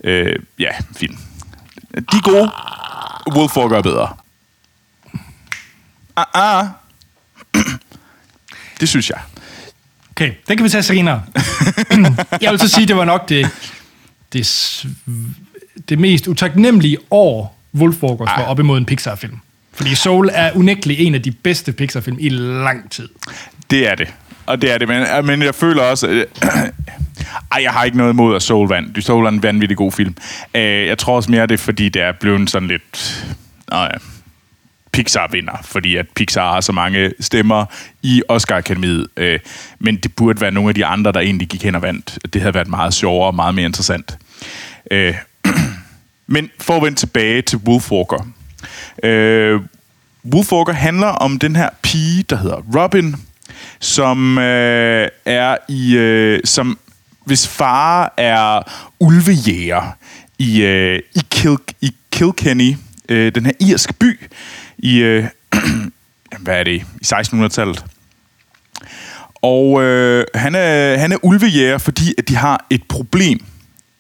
øh, 0.04 0.36
ja, 0.60 0.72
film. 0.98 1.18
De 1.96 2.18
er 2.18 2.22
gode. 2.22 2.52
Wolfwalker 3.38 3.78
er 3.78 3.82
bedre. 3.82 4.14
Ah, 6.16 6.26
ah. 6.34 6.66
Det 8.80 8.90
synes 8.90 9.10
jeg. 9.10 9.20
Okay, 10.12 10.34
den 10.48 10.58
kan 10.58 10.64
vi 10.64 10.70
tage 10.70 10.84
senere. 10.84 11.24
jeg 12.42 12.52
vil 12.52 12.60
så 12.60 12.68
sige, 12.68 12.88
det 12.88 12.96
var 12.96 13.06
nok 13.06 13.30
det, 13.30 13.50
det, 14.34 14.86
det 15.90 16.00
mest 16.00 16.28
utaknemmelige 16.28 16.98
år, 17.12 17.60
Wolfwalkers 17.76 18.30
var 18.38 18.44
op 18.44 18.60
imod 18.60 18.78
en 18.78 18.86
Pixar-film. 18.86 19.40
Fordi 19.74 19.96
Soul 19.96 20.30
er 20.34 20.52
unægteligt 20.56 21.00
en 21.00 21.16
af 21.16 21.22
de 21.22 21.32
bedste 21.32 21.72
Pixar-film 21.72 22.18
i 22.20 22.30
lang 22.30 22.92
tid. 22.92 23.10
Det 23.70 23.88
er 23.88 23.96
det. 23.96 24.08
Og 24.46 24.62
det 24.62 24.72
er 24.74 24.78
det, 24.78 24.88
men, 24.88 25.26
men 25.26 25.42
jeg 25.42 25.56
føler 25.56 25.82
også... 25.84 26.26
Ej, 27.52 27.64
jeg 27.64 27.72
har 27.72 27.84
ikke 27.84 27.98
noget 27.98 28.14
imod, 28.14 28.36
at 28.36 28.42
Soul 28.42 28.92
Du 28.96 29.02
Soul 29.02 29.26
er 29.26 29.30
en 29.30 29.44
vanvittig 29.44 29.78
god 29.78 29.92
film. 29.92 30.16
Øh, 30.56 30.88
jeg 30.88 30.98
tror 30.98 31.16
også 31.16 31.32
mere, 31.32 31.48
det 31.48 31.54
er, 31.54 31.58
fordi 31.58 31.90
det 31.90 32.02
er 32.02 32.12
blevet 32.12 32.50
sådan 32.50 32.68
lidt... 32.68 33.26
Nå 33.72 33.78
ja, 33.78 33.90
Pixar 34.92 35.28
vinder, 35.32 35.58
fordi 35.64 35.96
at 35.96 36.06
Pixar 36.16 36.54
har 36.54 36.62
så 36.62 36.72
mange 36.72 37.14
stemmer 37.20 37.66
i 38.04 38.24
Oscar-akademiet. 38.28 39.08
Øh, 39.18 39.40
men 39.80 39.98
det 39.98 40.16
burde 40.16 40.42
være 40.42 40.52
nogle 40.52 40.70
af 40.70 40.76
de 40.76 40.86
andre, 40.86 41.12
der 41.12 41.20
egentlig 41.20 41.48
gik 41.48 41.64
hen 41.64 41.76
og 41.76 41.82
vandt. 41.82 42.20
Det 42.34 42.42
havde 42.42 42.54
været 42.54 42.68
meget 42.68 42.94
sjovere 42.94 43.28
og 43.28 43.36
meget 43.36 43.56
mere 43.56 43.66
interessant. 43.66 44.18
Øh, 44.92 45.16
men 46.28 46.50
for 46.60 46.78
at 46.78 46.84
vende 46.84 46.98
tilbage 46.98 47.42
til 47.42 47.58
Wolfwalker. 47.58 48.28
Øh, 49.04 49.62
Wolfwalker 50.34 50.74
handler 50.74 51.08
om 51.08 51.40
den 51.40 51.56
her 51.56 51.70
pige, 51.82 52.24
der 52.24 52.36
hedder 52.36 52.58
Robin, 52.76 53.16
som 53.80 54.38
øh, 54.38 55.08
er 55.26 55.58
i... 55.70 55.96
Øh, 55.96 56.40
som 56.46 56.80
hvis 57.30 57.48
far 57.48 58.14
er 58.18 58.72
ulvejæger 59.00 59.98
i, 60.40 60.62
øh, 60.62 61.00
i, 61.16 61.22
Kil, 61.30 61.58
i 61.82 61.96
Kilkenny, 62.12 62.76
øh, 63.10 63.36
den 63.36 63.46
her 63.46 63.52
irske 63.60 63.94
by, 63.94 64.20
i, 64.78 64.98
øh, 64.98 65.26
hvad 66.44 66.60
er 66.60 66.64
det, 66.64 66.72
i 66.76 67.06
1600-tallet. 67.06 67.86
Og 69.42 69.84
øh, 69.84 70.26
han, 70.36 70.56
er, 70.56 70.98
han 70.98 71.12
er 71.12 71.18
ulvejæger, 71.24 71.78
fordi 71.78 72.14
at 72.18 72.28
de 72.28 72.36
har 72.36 72.66
et 72.70 72.84
problem 72.84 73.40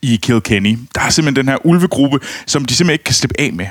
i 0.01 0.19
Kilkenny. 0.21 0.77
Der 0.95 1.01
er 1.01 1.09
simpelthen 1.09 1.45
den 1.45 1.51
her 1.51 1.65
ulvegruppe, 1.65 2.19
som 2.45 2.65
de 2.65 2.74
simpelthen 2.74 2.93
ikke 2.93 3.03
kan 3.03 3.13
slippe 3.13 3.39
af 3.39 3.53
med. 3.53 3.67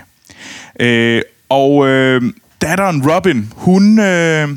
Øh, 0.80 1.22
og 1.48 1.88
øh, 1.88 2.22
datteren 2.60 3.10
Robin, 3.10 3.52
hun, 3.56 3.98
øh, 3.98 4.48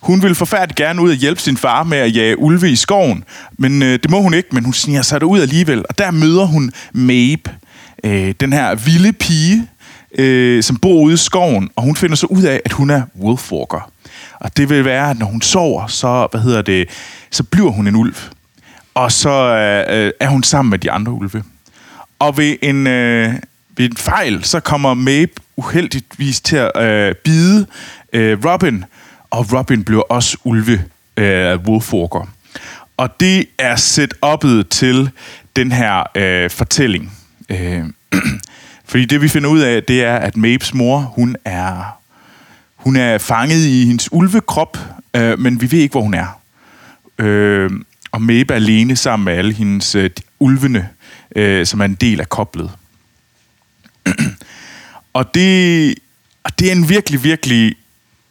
hun 0.00 0.22
vil 0.22 0.34
forfærdeligt 0.34 0.76
gerne 0.76 1.02
ud 1.02 1.10
og 1.10 1.16
hjælpe 1.16 1.40
sin 1.40 1.56
far 1.56 1.82
med 1.82 1.98
at 1.98 2.16
jage 2.16 2.38
ulve 2.38 2.70
i 2.70 2.76
skoven. 2.76 3.24
Men 3.58 3.82
øh, 3.82 3.98
det 4.02 4.10
må 4.10 4.20
hun 4.20 4.34
ikke, 4.34 4.48
men 4.52 4.64
hun 4.64 4.72
sniger 4.72 5.02
sig 5.02 5.24
ud 5.24 5.40
alligevel. 5.40 5.84
Og 5.88 5.98
der 5.98 6.10
møder 6.10 6.44
hun 6.44 6.72
Mabe, 6.92 7.50
øh, 8.04 8.34
den 8.40 8.52
her 8.52 8.74
vilde 8.74 9.12
pige, 9.12 9.68
øh, 10.18 10.62
som 10.62 10.76
bor 10.76 11.02
ude 11.02 11.14
i 11.14 11.16
skoven. 11.16 11.70
Og 11.76 11.82
hun 11.82 11.96
finder 11.96 12.16
så 12.16 12.26
ud 12.26 12.42
af, 12.42 12.60
at 12.64 12.72
hun 12.72 12.90
er 12.90 13.02
Wolfwalker. 13.20 13.90
Og 14.40 14.56
det 14.56 14.68
vil 14.68 14.84
være, 14.84 15.10
at 15.10 15.18
når 15.18 15.26
hun 15.26 15.42
sover, 15.42 15.86
så, 15.86 16.28
hvad 16.30 16.40
hedder 16.40 16.62
det, 16.62 16.88
så 17.30 17.42
bliver 17.42 17.70
hun 17.70 17.86
en 17.86 17.96
ulv. 17.96 18.16
Og 18.94 19.12
så 19.12 19.30
øh, 19.30 20.04
øh 20.04 20.12
er 20.20 20.28
hun 20.28 20.42
sammen 20.42 20.70
med 20.70 20.78
de 20.78 20.90
andre 20.90 21.12
ulve. 21.12 21.44
Og 22.18 22.36
ved 22.36 22.56
en, 22.62 22.86
øh, 22.86 23.34
ved 23.76 23.90
en 23.90 23.96
fejl, 23.96 24.44
så 24.44 24.60
kommer 24.60 24.94
Mabe 24.94 25.32
uheldigvis 25.56 26.40
til 26.40 26.56
at 26.56 26.82
øh, 26.82 27.14
bide 27.14 27.66
øh, 28.12 28.38
Robin, 28.44 28.84
og 29.30 29.52
Robin 29.52 29.84
bliver 29.84 30.02
også 30.02 30.36
ulve 30.44 30.84
øh, 31.16 31.58
Wolfwalker. 31.58 32.28
Og 32.96 33.20
det 33.20 33.46
er 33.58 33.76
setup'et 33.76 34.68
til 34.70 35.10
den 35.56 35.72
her 35.72 36.02
øh, 36.14 36.50
fortælling. 36.50 37.18
Øh, 37.48 37.84
fordi 38.90 39.04
det 39.04 39.22
vi 39.22 39.28
finder 39.28 39.50
ud 39.50 39.60
af, 39.60 39.82
det 39.82 40.04
er, 40.04 40.16
at 40.16 40.36
Mabes 40.36 40.74
mor, 40.74 40.98
hun 40.98 41.36
er, 41.44 41.98
hun 42.76 42.96
er 42.96 43.18
fanget 43.18 43.66
i 43.66 43.84
hendes 43.86 44.12
ulvekrop, 44.12 44.78
øh, 45.14 45.38
men 45.38 45.60
vi 45.60 45.72
ved 45.72 45.78
ikke, 45.78 45.92
hvor 45.92 46.02
hun 46.02 46.14
er. 46.14 46.40
Øh, 47.18 47.70
og 48.12 48.22
Mabe 48.22 48.52
er 48.52 48.56
alene 48.56 48.96
sammen 48.96 49.24
med 49.24 49.32
alle 49.32 49.52
hendes 49.52 49.94
øh, 49.94 50.10
ulvene, 50.38 50.88
øh, 51.36 51.66
som 51.66 51.80
er 51.80 51.84
en 51.84 51.94
del 51.94 52.20
af 52.20 52.28
koblet. 52.28 52.70
og 55.12 55.34
det, 55.34 55.94
og 56.44 56.58
det 56.58 56.68
er 56.68 56.72
en 56.72 56.88
virkelig, 56.88 57.24
virkelig 57.24 57.76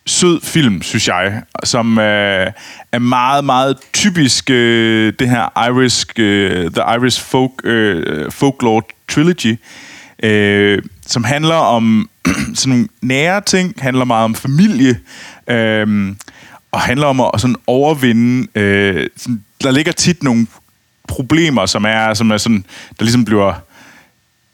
sød 0.09 0.41
film, 0.43 0.81
synes 0.81 1.07
jeg, 1.07 1.41
som 1.63 1.99
øh, 1.99 2.47
er 2.91 2.99
meget, 2.99 3.45
meget 3.45 3.77
typisk 3.93 4.49
øh, 4.49 5.13
det 5.19 5.29
her 5.29 5.67
Irish, 5.69 6.05
øh, 6.17 6.71
The 6.71 6.95
Irish 6.95 7.21
Folk, 7.21 7.51
øh, 7.63 8.31
Folklore 8.31 8.81
Trilogy, 9.07 9.57
øh, 10.23 10.81
som 11.05 11.23
handler 11.23 11.55
om 11.55 12.09
sådan 12.55 12.69
nogle 12.69 12.87
nære 13.01 13.41
ting, 13.41 13.73
handler 13.77 14.05
meget 14.05 14.25
om 14.25 14.35
familie, 14.35 14.99
øh, 15.47 16.15
og 16.71 16.81
handler 16.81 17.07
om 17.07 17.21
at 17.21 17.31
sådan 17.37 17.55
overvinde, 17.67 18.47
øh, 18.55 19.09
sådan, 19.17 19.43
der 19.63 19.71
ligger 19.71 19.91
tit 19.91 20.23
nogle 20.23 20.47
problemer, 21.07 21.65
som 21.65 21.85
er, 21.85 22.13
som 22.13 22.31
er 22.31 22.37
sådan, 22.37 22.65
der 22.99 23.05
ligesom 23.05 23.25
bliver 23.25 23.53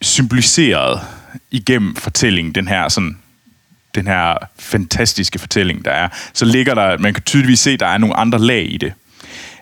symboliseret 0.01 1.01
igennem 1.51 1.95
fortællingen, 1.95 2.55
den 2.55 2.67
her 2.67 2.89
sådan 2.89 3.17
den 3.95 4.07
her 4.07 4.37
fantastiske 4.59 5.39
fortælling, 5.39 5.85
der 5.85 5.91
er, 5.91 6.09
så 6.33 6.45
ligger 6.45 6.73
der, 6.73 6.97
man 6.97 7.13
kan 7.13 7.23
tydeligvis 7.23 7.59
se, 7.59 7.77
der 7.77 7.87
er 7.87 7.97
nogle 7.97 8.15
andre 8.15 8.39
lag 8.39 8.73
i 8.73 8.77
det. 8.77 8.93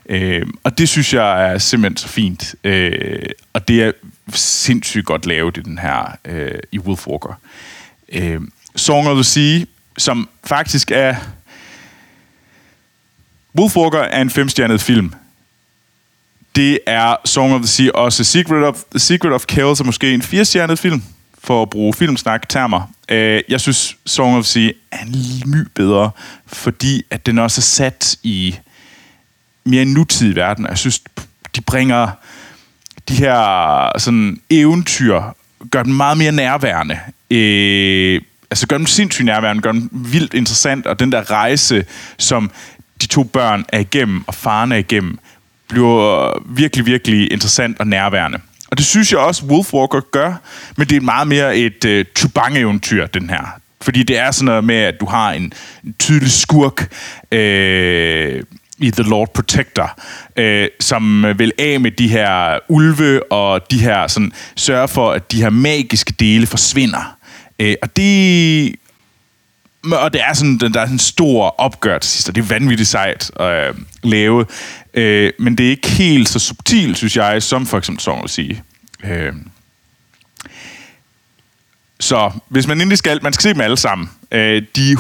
Øh, 0.10 0.46
og 0.64 0.78
det 0.78 0.90
synes 0.90 1.14
jeg 1.14 1.52
er 1.52 1.58
simpelthen 1.58 1.98
så 1.98 2.08
fint. 2.08 2.56
Øh, 2.64 3.26
og 3.54 3.68
det 3.68 3.84
er 3.84 3.92
sindssygt 4.34 5.06
godt 5.06 5.26
lavet 5.26 5.58
i 5.58 5.62
den 5.62 5.78
her, 5.78 6.18
øh, 6.26 6.60
i 6.72 6.80
Wolfwalker. 6.80 7.34
Øh, 8.10 8.42
Song 8.76 9.08
of 9.08 9.16
the 9.16 9.24
Sea, 9.24 9.66
som 9.98 10.30
faktisk 10.44 10.92
er... 10.92 11.16
Wolfwalker 13.58 14.00
er 14.00 14.22
en 14.22 14.30
femstjernet 14.30 14.82
film. 14.82 15.14
Det 16.56 16.80
er 16.88 17.16
Song 17.26 17.54
of 17.54 17.60
the 17.60 17.68
Sea 17.68 17.92
også 17.94 18.24
Secret 18.24 18.66
of, 18.66 18.82
The 18.92 19.00
Secret 19.00 19.34
of 19.34 19.46
Kells 19.46 19.80
er 19.80 19.84
måske 19.84 20.14
en 20.14 20.22
firestjernet 20.22 20.80
film 20.80 21.04
for 21.44 21.62
at 21.62 21.70
bruge 21.70 21.94
filmsnak-termer. 21.94 22.94
Øh, 23.14 23.42
jeg 23.50 23.62
synes, 23.62 23.98
Song 24.06 24.38
of 24.38 24.46
Sea 24.46 24.72
er 24.92 25.06
en 25.06 25.42
my 25.46 25.68
bedre, 25.76 26.12
fordi 26.48 27.04
at 27.10 27.26
den 27.26 27.40
også 27.40 27.60
er 27.60 27.64
sat 27.64 28.16
i 28.24 28.56
mere 29.64 29.86
nutidig 29.86 30.36
verden. 30.36 30.66
Jeg 30.70 30.78
synes, 30.78 31.02
de 31.56 31.62
bringer 31.62 32.08
de 33.10 33.16
her 33.16 34.00
sådan 34.00 34.42
eventyr, 34.50 35.22
gør 35.72 35.84
dem 35.84 35.94
meget 35.94 36.18
mere 36.18 36.32
nærværende. 36.32 37.00
Øh, 37.32 38.22
altså 38.52 38.68
gør 38.68 38.78
dem 38.78 38.86
sindssygt 38.86 39.26
nærværende, 39.26 39.62
gør 39.62 39.72
dem 39.72 39.90
vildt 39.92 40.34
interessant, 40.34 40.86
og 40.86 41.00
den 41.00 41.12
der 41.12 41.32
rejse, 41.32 41.86
som 42.18 42.52
de 43.02 43.08
to 43.08 43.24
børn 43.24 43.66
er 43.70 43.80
igennem, 43.80 44.24
og 44.28 44.36
faren 44.36 44.72
er 44.72 44.76
igennem, 44.76 45.20
bliver 45.68 46.34
virkelig, 46.46 46.86
virkelig 46.86 47.32
interessant 47.32 47.80
og 47.80 47.88
nærværende. 47.88 48.40
Og 48.74 48.78
det 48.78 48.86
synes 48.86 49.12
jeg 49.12 49.20
også, 49.20 49.46
Wolfwalker 49.46 50.00
gør, 50.12 50.42
men 50.78 50.88
det 50.88 50.96
er 50.96 51.02
meget 51.02 51.28
mere 51.28 51.58
et 51.58 51.86
øh, 51.86 52.06
Chubang-eventyr, 52.18 53.06
den 53.06 53.30
her. 53.30 53.60
Fordi 53.82 54.04
det 54.04 54.18
er 54.18 54.32
sådan 54.32 54.46
noget 54.46 54.64
med, 54.64 54.76
at 54.76 54.96
du 55.00 55.06
har 55.06 55.32
en, 55.32 55.54
en 55.84 55.96
tydelig 56.00 56.32
skurk 56.32 56.94
øh, 57.32 58.44
i 58.78 58.92
The 58.92 59.04
Lord 59.04 59.34
Protector, 59.34 60.00
øh, 60.38 60.68
som 60.80 61.26
vil 61.38 61.52
af 61.60 61.80
med 61.80 61.92
de 61.92 62.08
her 62.08 62.60
ulve, 62.70 63.32
og 63.32 63.72
de 63.72 63.80
her 63.80 64.08
sådan, 64.08 64.32
sørge 64.56 64.88
for, 64.88 65.12
at 65.12 65.32
de 65.32 65.42
her 65.42 65.50
magiske 65.50 66.14
dele 66.20 66.48
forsvinder. 66.48 67.18
Øh, 67.60 67.76
og 67.82 67.98
det 67.98 68.76
og 69.92 70.14
det 70.14 70.22
er 70.22 70.34
sådan, 70.34 70.58
der 70.58 70.66
er 70.66 70.70
sådan 70.86 70.96
en 70.96 71.00
stor 71.00 71.56
opgør 71.58 71.98
til 71.98 72.12
sidst, 72.12 72.30
og 72.30 72.36
det 72.36 72.42
er 72.42 72.46
vanvittigt 72.46 72.90
sejt 72.90 73.32
at 73.40 73.68
øh, 73.68 73.76
lave. 74.04 74.46
Øh, 74.94 75.32
men 75.40 75.58
det 75.58 75.66
er 75.66 75.70
ikke 75.70 75.90
helt 75.90 76.30
så 76.30 76.40
subtilt, 76.40 76.98
synes 76.98 77.18
jeg, 77.18 77.44
som 77.44 77.66
for 77.66 77.78
eksempel 77.78 78.04
Song 78.04 78.24
at 78.24 78.30
sige. 78.30 78.64
Øh. 79.04 79.34
Så 82.00 82.32
hvis 82.50 82.68
man 82.68 82.82
endelig 82.82 82.98
skal, 82.98 83.20
man 83.24 83.34
skal 83.34 83.44
se 83.44 83.54
dem 83.54 83.62
alle 83.62 83.78
sammen. 83.78 84.10
Øh, 84.32 84.64
de 84.76 84.92
er 84.92 84.96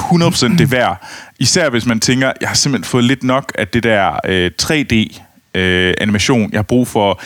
100% 0.52 0.58
det 0.58 0.72
værd. 0.72 1.08
Især 1.40 1.70
hvis 1.70 1.86
man 1.86 2.00
tænker, 2.00 2.32
jeg 2.42 2.50
har 2.50 2.56
simpelthen 2.56 2.90
fået 2.90 3.04
lidt 3.04 3.24
nok 3.24 3.52
af 3.58 3.68
det 3.68 3.84
der 3.84 4.20
øh, 4.26 4.52
3D-animation. 4.62 6.44
Øh, 6.44 6.52
jeg 6.52 6.58
har 6.58 6.64
brug 6.64 6.88
for 6.88 7.22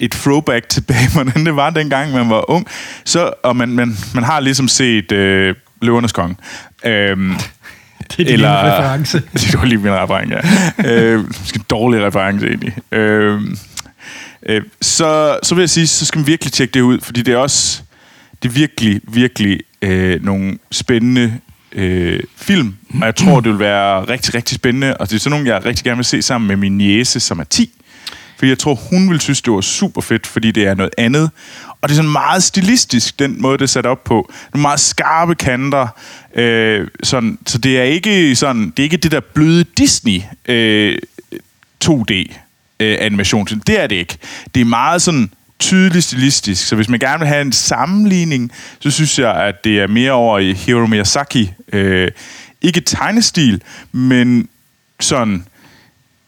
et 0.00 0.10
throwback 0.10 0.68
tilbage, 0.76 1.08
hvordan 1.12 1.46
det 1.46 1.56
var 1.56 1.70
dengang, 1.70 2.12
man 2.12 2.30
var 2.30 2.50
ung. 2.50 2.66
Så, 3.04 3.32
og 3.42 3.56
man, 3.56 3.68
man, 3.68 3.96
man 4.14 4.24
har 4.24 4.40
ligesom 4.40 4.68
set 4.68 5.12
øh, 5.12 5.54
Løvernes 5.82 6.12
Konge. 6.12 6.36
Øhm, 6.84 7.34
Det 8.10 8.20
er 8.20 8.24
din 8.24 8.34
Eller, 8.34 8.78
reference. 8.78 9.22
det 9.32 9.58
var 9.58 9.64
lige 9.64 9.78
min 9.78 9.92
reference, 9.92 10.34
ja. 10.78 10.92
øh, 10.92 11.26
måske 11.26 11.56
en 11.56 11.64
dårlig 11.70 12.02
reference 12.06 12.46
egentlig. 12.46 12.76
Øh, 12.92 13.40
øh, 14.46 14.62
så, 14.80 15.38
så 15.42 15.54
vil 15.54 15.62
jeg 15.62 15.70
sige, 15.70 15.86
så 15.86 16.06
skal 16.06 16.18
man 16.18 16.26
virkelig 16.26 16.52
tjekke 16.52 16.74
det 16.74 16.80
ud, 16.80 17.00
fordi 17.00 17.22
det 17.22 17.34
er 17.34 17.38
også 17.38 17.82
det 18.42 18.48
er 18.48 18.52
virkelig, 18.52 19.00
virkelig 19.08 19.60
øh, 19.82 20.24
nogle 20.24 20.58
spændende 20.70 21.38
øh, 21.72 22.20
film, 22.36 22.76
og 23.00 23.06
jeg 23.06 23.16
tror, 23.16 23.40
det 23.40 23.52
vil 23.52 23.58
være 23.58 24.04
rigtig, 24.04 24.34
rigtig 24.34 24.54
spændende, 24.54 24.96
og 24.96 25.10
det 25.10 25.16
er 25.16 25.20
sådan 25.20 25.30
nogle, 25.38 25.54
jeg 25.54 25.64
rigtig 25.64 25.84
gerne 25.84 25.96
vil 25.96 26.04
se 26.04 26.22
sammen 26.22 26.48
med 26.48 26.56
min 26.56 26.78
niece, 26.78 27.20
som 27.20 27.38
er 27.38 27.44
10, 27.44 27.70
for 28.40 28.46
jeg 28.46 28.58
tror, 28.58 28.74
hun 28.74 29.10
vil 29.10 29.20
synes, 29.20 29.42
det 29.42 29.52
var 29.52 29.60
super 29.60 30.00
fedt, 30.00 30.26
fordi 30.26 30.50
det 30.50 30.66
er 30.66 30.74
noget 30.74 30.94
andet. 30.98 31.30
Og 31.80 31.88
det 31.88 31.90
er 31.90 31.96
sådan 31.96 32.10
meget 32.10 32.42
stilistisk, 32.42 33.18
den 33.18 33.42
måde, 33.42 33.58
det 33.58 33.62
er 33.62 33.68
sat 33.68 33.86
op 33.86 34.04
på. 34.04 34.32
Nogle 34.54 34.62
meget 34.62 34.80
skarpe 34.80 35.34
kanter. 35.34 35.88
Øh, 36.34 36.88
sådan, 37.02 37.38
så 37.46 37.58
det 37.58 37.78
er 37.78 37.82
ikke 37.82 38.36
sådan, 38.36 38.70
det 38.70 38.78
er 38.78 38.82
ikke 38.82 38.96
det 38.96 39.12
der 39.12 39.20
bløde 39.20 39.64
Disney 39.64 40.22
øh, 40.48 40.98
2D 41.84 42.12
øh, 42.80 42.96
animation. 43.00 43.46
Det 43.46 43.80
er 43.80 43.86
det 43.86 43.96
ikke. 43.96 44.18
Det 44.54 44.60
er 44.60 44.64
meget 44.64 45.02
sådan 45.02 45.30
tydeligt 45.58 46.04
stilistisk. 46.04 46.66
Så 46.66 46.76
hvis 46.76 46.88
man 46.88 47.00
gerne 47.00 47.18
vil 47.18 47.28
have 47.28 47.42
en 47.42 47.52
sammenligning, 47.52 48.52
så 48.78 48.90
synes 48.90 49.18
jeg, 49.18 49.34
at 49.34 49.64
det 49.64 49.80
er 49.80 49.86
mere 49.86 50.12
over 50.12 50.38
i 50.38 50.52
Hiro 50.52 50.86
Miyazaki. 50.86 51.52
Øh, 51.72 52.10
ikke 52.62 52.80
tegnestil, 52.80 53.62
men 53.92 54.48
sådan 55.00 55.44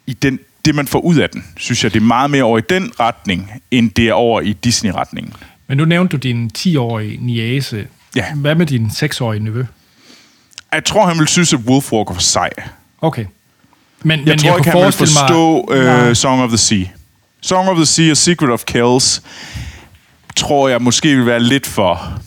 i 0.07 0.13
den 0.13 0.39
det, 0.65 0.75
man 0.75 0.87
får 0.87 0.99
ud 1.01 1.17
af 1.17 1.31
den, 1.31 1.45
synes 1.57 1.85
jeg, 1.85 1.95
det 1.95 2.01
er 2.01 2.05
meget 2.05 2.31
mere 2.31 2.43
over 2.43 2.59
i 2.59 2.63
den 2.69 2.93
retning, 3.01 3.51
end 3.71 3.91
det 3.91 4.09
er 4.09 4.13
over 4.13 4.41
i 4.41 4.53
Disney-retningen. 4.53 5.33
Men 5.67 5.77
nu 5.77 5.85
nævnte 5.85 6.13
du 6.17 6.21
din 6.21 6.51
10-årige 6.59 7.19
niece. 7.21 7.87
Ja. 8.17 8.35
Hvad 8.35 8.55
med 8.55 8.67
din 8.67 8.87
6-årige 8.87 9.45
nevø? 9.45 9.65
Jeg 10.73 10.85
tror, 10.85 11.07
han 11.07 11.19
vil 11.19 11.29
synes, 11.29 11.53
at 11.53 11.61
Wolfwalker 11.61 12.13
var 12.13 12.21
sej. 12.21 12.51
Okay. 13.01 13.25
Men, 14.03 14.19
Jeg 14.19 14.27
men 14.27 14.39
tror 14.39 14.49
jeg 14.51 14.59
ikke, 14.59 14.71
han 14.71 14.79
vil 14.79 14.83
forestille 14.83 15.11
forstå 15.21 15.67
mig... 15.71 16.09
uh, 16.11 16.15
Song 16.17 16.43
of 16.43 16.49
the 16.49 16.59
Sea. 16.59 16.85
Song 17.41 17.69
of 17.69 17.77
the 17.77 17.87
Sea 17.87 18.11
og 18.11 18.17
Secret 18.17 18.51
of 18.51 18.65
Kells 18.65 19.23
tror 20.37 20.69
jeg 20.69 20.83
måske 20.83 21.17
vil 21.17 21.27
være 21.27 21.41
lidt 21.41 21.67
for... 21.67 22.21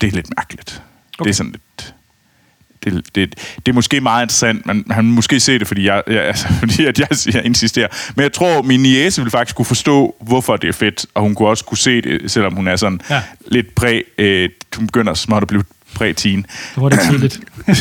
Det 0.00 0.06
er 0.06 0.10
lidt 0.12 0.26
mærkeligt. 0.38 0.82
Okay. 1.18 1.24
Det 1.24 1.30
er 1.30 1.34
sådan 1.34 1.52
lidt... 1.52 1.94
Det, 2.90 3.14
det, 3.14 3.34
det 3.66 3.72
er 3.72 3.74
måske 3.74 4.00
meget 4.00 4.22
interessant, 4.24 4.66
men 4.66 4.84
han 4.90 5.04
vil 5.04 5.14
måske 5.14 5.40
se 5.40 5.58
det, 5.58 5.66
fordi 5.68 5.86
jeg, 5.86 6.02
jeg, 6.06 6.22
altså, 6.24 6.46
fordi 6.60 6.86
at 6.86 6.98
jeg, 6.98 7.08
jeg 7.34 7.44
insisterer. 7.44 7.88
Men 8.16 8.22
jeg 8.22 8.32
tror, 8.32 8.62
min 8.62 8.80
niece 8.80 9.22
vil 9.22 9.30
faktisk 9.30 9.56
kunne 9.56 9.66
forstå, 9.66 10.14
hvorfor 10.20 10.56
det 10.56 10.68
er 10.68 10.72
fedt, 10.72 11.06
og 11.14 11.22
hun 11.22 11.34
kunne 11.34 11.48
også 11.48 11.64
kunne 11.64 11.78
se 11.78 12.00
det, 12.00 12.30
selvom 12.30 12.54
hun 12.54 12.68
er 12.68 12.76
sådan 12.76 13.00
Ja. 13.10 13.22
lidt 13.46 13.74
præ... 13.74 14.00
Øh, 14.18 14.48
hun 14.76 14.86
begynder 14.86 15.14
småt 15.14 15.42
at 15.42 15.48
blive 15.48 15.64
præ-teen. 15.94 16.46
Så 16.74 16.80
var 16.80 16.88
det 16.88 17.00
tidligt. 17.10 17.40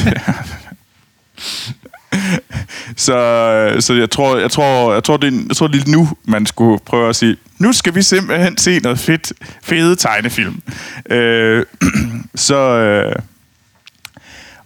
Så, 2.97 3.75
så 3.79 3.93
jeg 3.93 4.09
tror, 4.09 4.37
jeg 4.37 4.51
tror, 4.51 4.93
jeg 4.93 5.03
tror, 5.03 5.17
det 5.17 5.33
er, 5.33 5.39
jeg 5.47 5.55
tror, 5.55 5.67
det 5.67 5.87
er 5.87 5.91
nu, 5.91 6.09
man 6.25 6.45
skulle 6.45 6.79
prøve 6.85 7.09
at 7.09 7.15
sige, 7.15 7.37
nu 7.59 7.73
skal 7.73 7.95
vi 7.95 8.01
simpelthen 8.01 8.57
se 8.57 8.79
noget 8.79 8.99
fedt, 8.99 9.33
fede 9.63 9.95
tegnefilm. 9.95 10.61
Øh, 11.09 11.65
så, 12.35 12.55
øh, 12.57 13.15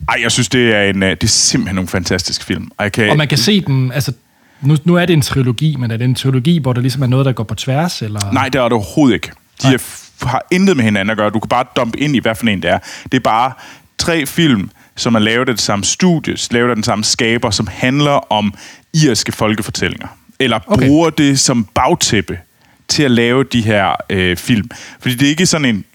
ej, 0.09 0.19
jeg 0.21 0.31
synes, 0.31 0.49
det 0.49 0.75
er, 0.75 0.83
en, 0.83 1.03
øh, 1.03 1.09
det 1.09 1.23
er 1.23 1.27
simpelthen 1.27 1.75
nogle 1.75 1.87
fantastiske 1.87 2.45
film. 2.45 2.71
Og 2.77 2.83
jeg 2.83 2.91
kan, 2.91 3.09
Og 3.09 3.17
man 3.17 3.27
kan 3.27 3.37
se 3.37 3.61
den, 3.61 3.91
altså... 3.91 4.13
Nu, 4.61 4.77
nu 4.83 4.95
er 4.95 5.05
det 5.05 5.13
en 5.13 5.21
trilogi, 5.21 5.75
men 5.79 5.91
er 5.91 5.97
det 5.97 6.05
en 6.05 6.15
trilogi, 6.15 6.59
hvor 6.59 6.73
der 6.73 6.81
ligesom 6.81 7.01
er 7.01 7.07
noget, 7.07 7.25
der 7.25 7.31
går 7.31 7.43
på 7.43 7.55
tværs? 7.55 8.01
Eller? 8.01 8.31
Nej, 8.33 8.49
det 8.49 8.59
er 8.59 8.63
det 8.63 8.71
overhovedet 8.71 9.13
ikke. 9.13 9.31
De 9.63 9.67
er, 9.67 9.77
f- 9.77 10.27
har 10.27 10.45
intet 10.51 10.77
med 10.77 10.83
hinanden 10.85 11.09
at 11.09 11.17
gøre. 11.17 11.29
Du 11.29 11.39
kan 11.39 11.49
bare 11.49 11.65
dumpe 11.75 11.99
ind 11.99 12.15
i, 12.15 12.19
hvad 12.19 12.35
for 12.35 12.47
en 12.47 12.61
det 12.61 12.69
er. 12.71 12.79
Det 13.03 13.13
er 13.13 13.19
bare 13.19 13.53
tre 13.97 14.25
film, 14.25 14.69
som 14.95 15.15
er 15.15 15.19
lavet 15.19 15.49
af 15.49 15.55
det 15.55 15.61
samme 15.63 15.85
studie, 15.85 16.35
lavet 16.51 16.69
af 16.69 16.75
den 16.75 16.83
samme 16.83 17.03
skaber, 17.03 17.49
som 17.51 17.67
handler 17.71 18.31
om 18.31 18.53
irske 18.93 19.31
folkefortællinger. 19.31 20.07
Eller 20.39 20.59
Okay. 20.67 20.87
bruger 20.87 21.09
det 21.09 21.39
som 21.39 21.67
bagtæppe 21.75 22.39
til 22.87 23.03
at 23.03 23.11
lave 23.11 23.43
de 23.43 23.61
her 23.61 23.95
øh, 24.09 24.37
film. 24.37 24.69
Fordi 24.99 25.15
det 25.15 25.25
er 25.25 25.29
ikke 25.29 25.45
sådan 25.45 25.65
en 25.75 25.85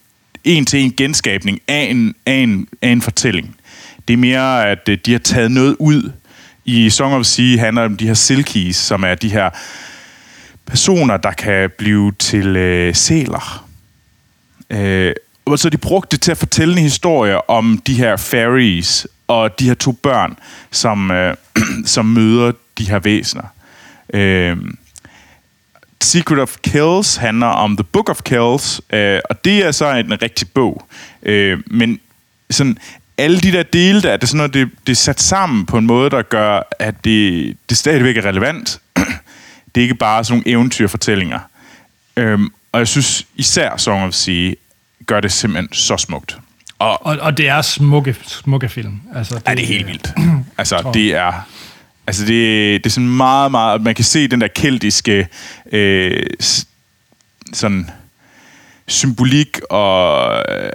en 0.44 0.66
til 0.66 0.80
en 0.80 0.92
genskabning 0.96 1.60
af 1.68 1.86
en, 1.90 2.14
af 2.26 2.34
en, 2.34 2.68
af 2.82 2.88
en 2.88 3.02
fortælling. 3.02 3.55
Det 4.08 4.14
er 4.14 4.18
mere, 4.18 4.68
at 4.68 4.88
øh, 4.88 4.98
de 5.06 5.12
har 5.12 5.18
taget 5.18 5.50
noget 5.50 5.76
ud. 5.78 6.12
I 6.64 6.90
Song 6.90 7.14
of 7.14 7.25
Sea 7.25 7.58
handler 7.58 7.82
det 7.82 7.90
om 7.90 7.96
de 7.96 8.06
her 8.06 8.14
silkies, 8.14 8.76
som 8.76 9.04
er 9.04 9.14
de 9.14 9.28
her 9.28 9.50
personer, 10.66 11.16
der 11.16 11.32
kan 11.32 11.70
blive 11.78 12.12
til 12.18 12.56
øh, 12.56 12.94
sæler. 12.94 13.66
Øh, 14.70 15.14
og 15.44 15.58
så 15.58 15.70
de 15.70 15.76
brugte 15.76 16.16
det 16.16 16.22
til 16.22 16.30
at 16.30 16.38
fortælle 16.38 16.72
en 16.72 16.82
historie 16.82 17.50
om 17.50 17.82
de 17.86 17.94
her 17.94 18.16
fairies 18.16 19.06
og 19.28 19.60
de 19.60 19.64
her 19.64 19.75
to 19.75 19.92
børn, 19.92 20.38
som, 20.70 21.10
øh, 21.10 21.36
som 21.84 22.06
møder 22.06 22.52
de 22.78 22.88
her 22.88 22.98
væsener. 22.98 23.44
Øh, 24.14 24.56
Secret 26.00 26.38
of 26.38 26.56
Kills 26.62 27.16
handler 27.16 27.46
om 27.46 27.76
The 27.76 27.84
Book 27.84 28.10
of 28.10 28.22
Kills, 28.22 28.80
øh, 28.90 29.20
og 29.30 29.44
det 29.44 29.66
er 29.66 29.70
så 29.70 29.90
en 29.90 30.22
rigtig 30.22 30.48
bog. 30.48 30.86
Øh, 31.22 31.58
men 31.66 32.00
sådan, 32.50 32.78
alle 33.18 33.40
de 33.40 33.52
der 33.52 33.62
dele 33.62 34.02
der, 34.02 34.12
det 34.16 34.23
er 34.23 34.26
sådan 34.26 34.37
noget, 34.37 34.54
det, 34.54 34.70
det 34.87 34.92
er 34.92 34.96
sat 34.96 35.20
sammen 35.20 35.66
på 35.66 35.78
en 35.78 35.87
måde, 35.87 36.11
der 36.11 36.23
gør, 36.23 36.61
at 36.78 37.04
det, 37.04 37.56
det 37.68 37.76
stadigvæk 37.76 38.16
er 38.16 38.25
relevant. 38.25 38.80
det 39.75 39.80
er 39.80 39.82
ikke 39.82 39.94
bare 39.94 40.25
sådan 40.25 40.38
nogle 40.38 40.50
eventyrfortællinger. 40.50 41.38
Øhm, 42.16 42.52
og 42.73 42.78
jeg 42.78 42.88
synes 42.88 43.26
især 43.37 43.76
Song 43.76 44.04
of 44.04 44.12
Sea 44.12 44.52
gør 45.06 45.20
det 45.20 45.32
simpelthen 45.32 45.73
så 45.73 45.96
smukt. 45.96 46.38
Og 46.78 47.06
Og, 47.06 47.16
og 47.20 47.37
det 47.37 47.49
er 47.49 47.62
smukke, 47.62 48.16
smukke 48.26 48.68
film. 48.68 49.00
Altså, 49.14 49.35
det, 49.35 49.42
er 49.46 49.54
det 49.54 49.62
er 49.62 49.66
helt 49.66 49.87
vildt. 49.87 50.12
Altså, 50.58 50.90
det 50.94 51.14
er... 51.14 51.32
Altså, 52.06 52.23
det, 52.23 52.85
det 52.85 52.87
er 52.87 52.90
sådan 52.90 53.08
meget, 53.08 53.50
meget... 53.50 53.82
Man 53.82 53.94
kan 53.94 54.04
se 54.04 54.28
den 54.28 54.40
der 54.40 54.49
keltiske 54.49 55.28
øh, 55.73 56.26
sådan 57.52 57.90
symbolik 58.87 59.61
og 59.70 60.44
øh, 60.49 60.70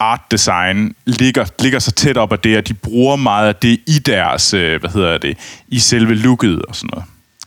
art 0.00 0.20
design 0.30 0.94
ligger, 1.06 1.44
ligger 1.62 1.78
så 1.78 1.92
tæt 1.92 2.16
op 2.16 2.32
af 2.32 2.38
det, 2.38 2.56
at 2.56 2.68
de 2.68 2.74
bruger 2.74 3.16
meget 3.16 3.48
af 3.48 3.54
det 3.56 3.80
i 3.86 3.98
deres, 3.98 4.54
øh, 4.54 4.80
hvad 4.80 4.90
hedder 4.90 5.18
det, 5.18 5.36
i 5.68 5.78
selve 5.78 6.14
looket 6.14 6.62
og 6.62 6.76
sådan 6.76 6.90
noget. 6.92 7.04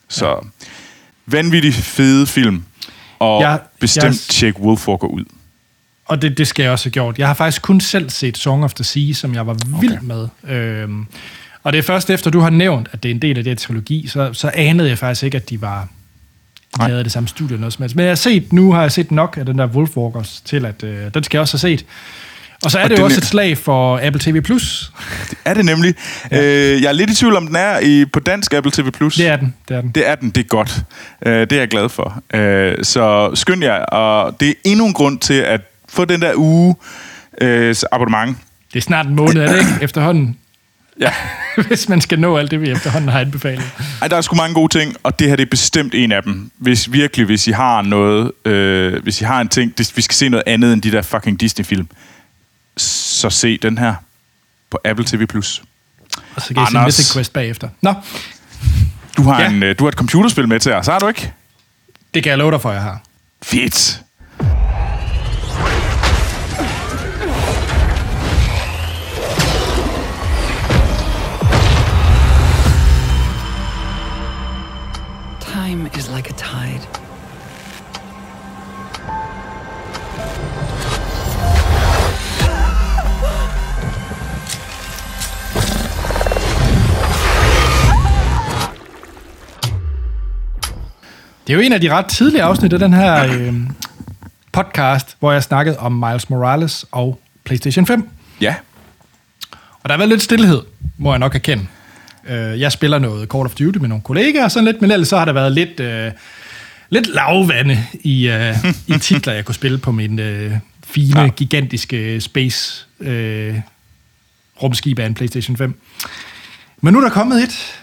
Så 0.09 0.27
ja. 0.27 0.33
vanvittig 1.25 1.73
fede 1.73 2.27
film, 2.27 2.63
og 3.19 3.41
Jeg- 3.41 3.59
bestemt 3.79 4.05
jeg- 4.05 4.13
tjek 4.15 4.59
Wolfwalker 4.59 5.07
ud. 5.07 5.23
Og 6.05 6.21
det, 6.21 6.37
det 6.37 6.47
skal 6.47 6.63
jeg 6.63 6.71
også 6.71 6.85
have 6.85 6.91
gjort. 6.91 7.17
Jeg 7.19 7.27
har 7.27 7.33
faktisk 7.33 7.61
kun 7.61 7.81
selv 7.81 8.09
set 8.09 8.37
Song 8.37 8.63
of 8.63 8.73
the 8.73 8.83
Sea, 8.83 9.13
som 9.13 9.33
jeg 9.35 9.47
var 9.47 9.55
vild 9.81 9.91
okay. 9.93 10.01
med. 10.03 10.27
Øhm, 10.57 11.05
og 11.63 11.73
det 11.73 11.79
er 11.79 11.83
først 11.83 12.09
efter, 12.09 12.31
du 12.31 12.39
har 12.39 12.49
nævnt, 12.49 12.87
at 12.91 13.03
det 13.03 13.09
er 13.11 13.15
en 13.15 13.21
del 13.21 13.37
af 13.37 13.43
det 13.43 13.51
her 13.51 13.55
trilogi, 13.55 14.07
så, 14.07 14.33
så 14.33 14.51
anede 14.53 14.89
jeg 14.89 14.97
faktisk 14.97 15.23
ikke, 15.23 15.37
at 15.37 15.49
de 15.49 15.61
var 15.61 15.87
de 16.77 16.81
havde 16.83 17.03
det 17.03 17.11
samme 17.11 17.29
studie 17.29 17.53
eller 17.53 17.59
noget 17.59 17.73
som 17.73 17.83
helst. 17.83 17.95
Men 17.95 18.03
jeg 18.05 18.09
har 18.11 18.15
set, 18.15 18.53
nu 18.53 18.71
har 18.73 18.81
jeg 18.81 18.91
set 18.91 19.11
nok 19.11 19.37
af 19.39 19.45
den 19.45 19.57
der 19.57 19.67
Wolfwalkers 19.67 20.41
til, 20.45 20.65
at 20.65 20.83
øh, 20.83 21.13
den 21.13 21.23
skal 21.23 21.37
jeg 21.37 21.41
også 21.41 21.57
have 21.67 21.77
set. 21.77 21.85
Og 22.63 22.71
så 22.71 22.79
er 22.79 22.83
Og 22.83 22.89
det 22.89 22.99
jo 22.99 23.03
også 23.03 23.17
et 23.17 23.25
slag 23.25 23.57
for 23.57 23.99
Apple 24.03 24.21
TV+. 24.21 24.41
Plus. 24.41 24.91
Er 25.45 25.53
det 25.53 25.65
nemlig. 25.65 25.95
Ja. 26.31 26.43
Øh, 26.43 26.81
jeg 26.81 26.89
er 26.89 26.93
lidt 26.93 27.09
i 27.09 27.15
tvivl 27.15 27.35
om, 27.35 27.47
den 27.47 27.55
er 27.55 27.79
i, 27.79 28.05
på 28.05 28.19
dansk 28.19 28.53
Apple 28.53 28.71
TV+. 28.71 28.85
Det 28.85 29.27
er 29.27 29.35
den, 29.35 29.55
det 29.69 29.77
er 29.77 29.81
den. 29.81 29.91
Det 29.91 30.07
er 30.07 30.15
den, 30.15 30.29
det 30.29 30.43
er 30.43 30.47
godt. 30.47 30.81
Øh, 31.25 31.33
det 31.33 31.51
er 31.51 31.57
jeg 31.57 31.67
glad 31.67 31.89
for. 31.89 32.23
Øh, 32.33 32.75
så 32.83 33.31
skynd 33.33 33.63
jer, 33.63 33.73
og 33.73 34.39
det 34.39 34.49
er 34.49 34.53
endnu 34.63 34.85
en 34.85 34.93
grund 34.93 35.19
til 35.19 35.33
at 35.33 35.61
få 35.89 36.05
den 36.05 36.21
der 36.21 36.31
uge 36.35 36.75
øh, 37.41 37.75
abonnement. 37.91 38.37
Det 38.73 38.79
er 38.79 38.83
snart 38.83 39.07
en 39.07 39.15
måned, 39.15 39.41
er 39.41 39.51
det 39.51 39.59
ikke? 39.59 39.71
Efterhånden. 39.85 40.37
Ja. 40.99 41.11
Hvis 41.67 41.89
man 41.89 42.01
skal 42.01 42.19
nå 42.19 42.37
alt 42.37 42.51
det, 42.51 42.61
vi 42.61 42.69
efterhånden 42.69 43.09
har 43.09 43.19
anbefalet. 43.19 43.71
Ej, 44.01 44.07
der 44.07 44.17
er 44.17 44.21
sgu 44.21 44.35
mange 44.35 44.53
gode 44.53 44.79
ting, 44.79 44.95
og 45.03 45.19
det 45.19 45.27
her 45.27 45.35
det 45.35 45.43
er 45.43 45.49
bestemt 45.49 45.95
en 45.95 46.11
af 46.11 46.23
dem. 46.23 46.51
Hvis 46.57 46.91
virkelig, 46.91 47.25
hvis 47.25 47.47
I 47.47 47.51
har 47.51 47.81
noget, 47.81 48.31
øh, 48.45 49.03
hvis 49.03 49.21
I 49.21 49.23
har 49.23 49.41
en 49.41 49.47
ting, 49.47 49.77
det, 49.77 49.91
vi 49.95 50.01
skal 50.01 50.15
se 50.15 50.29
noget 50.29 50.43
andet 50.47 50.73
end 50.73 50.81
de 50.81 50.91
der 50.91 51.01
fucking 51.01 51.39
Disney-film, 51.39 51.87
så 52.81 53.29
se 53.29 53.57
den 53.57 53.77
her 53.77 53.95
på 54.71 54.77
Apple 54.85 55.05
TV+. 55.05 55.21
Og 55.21 55.43
så 55.43 55.61
kan 56.35 56.35
I 56.35 56.41
se 56.41 56.59
Anders. 56.59 56.85
Mythic 56.85 57.13
Quest 57.13 57.33
bagefter. 57.33 57.69
Nå, 57.81 57.93
Du 59.17 59.23
har, 59.23 59.41
Ja. 59.41 59.49
en, 59.49 59.63
øh, 59.63 59.75
du 59.79 59.83
har 59.83 59.87
et 59.89 59.95
computerspil 59.97 60.47
med 60.47 60.59
til 60.59 60.73
os, 60.73 60.87
har 60.87 60.99
du 60.99 61.07
ikke? 61.07 61.33
det 62.13 62.23
kan 62.23 62.29
jeg 62.29 62.37
love 62.37 62.51
dig 62.51 62.61
for, 62.61 62.71
jeg 62.71 62.81
har. 62.81 63.01
Fedt. 63.43 64.01
Time 75.39 75.89
is 75.95 76.09
like 76.09 76.29
a 76.29 76.33
tide. 76.33 76.88
Det 91.49 91.55
er 91.55 91.59
jo 91.59 91.65
en 91.65 91.73
af 91.73 91.81
de 91.81 91.89
ret 91.89 92.05
tidlige 92.05 92.43
afsnit 92.43 92.73
af 92.73 92.79
den 92.79 92.93
her 92.93 93.33
øh, 93.33 93.53
podcast, 94.51 95.17
hvor 95.19 95.31
jeg 95.31 95.43
snakkede 95.43 95.79
om 95.79 95.91
Miles 95.91 96.29
Morales 96.29 96.85
og 96.91 97.19
PlayStation 97.43 97.85
5. 97.85 98.09
Ja. 98.41 98.55
Og 99.51 99.89
der 99.89 99.91
har 99.91 99.97
været 99.97 100.09
lidt 100.09 100.21
stillhed, 100.21 100.61
må 100.97 101.11
jeg 101.11 101.19
nok 101.19 101.35
erkende. 101.35 101.65
Øh, 102.27 102.59
jeg 102.59 102.71
spiller 102.71 102.99
noget 102.99 103.29
Call 103.29 103.45
of 103.45 103.55
Duty 103.55 103.77
med 103.77 103.89
nogle 103.89 104.01
kollegaer 104.01 104.43
og 104.43 104.51
sådan 104.51 104.65
lidt, 104.65 104.81
men 104.81 104.91
ellers 104.91 105.07
så 105.07 105.17
har 105.17 105.25
der 105.25 105.33
været 105.33 105.51
lidt, 105.51 105.79
øh, 105.79 106.11
lidt 106.89 107.07
lavvande 107.07 107.83
i, 108.01 108.27
øh, 108.27 108.55
i 108.87 108.97
titler, 108.99 109.33
jeg 109.33 109.45
kunne 109.45 109.55
spille 109.55 109.77
på 109.77 109.91
min 109.91 110.19
øh, 110.19 110.53
fine, 110.83 111.21
ja. 111.21 111.27
Gigantiske 111.27 112.21
space 112.21 112.85
øh, 112.99 113.59
rumskib 114.63 114.99
af 114.99 115.05
en 115.05 115.13
PlayStation 115.13 115.57
5. 115.57 115.81
Men 116.81 116.93
nu 116.93 116.99
er 116.99 117.03
der 117.03 117.11
kommet 117.11 117.43
et, 117.43 117.78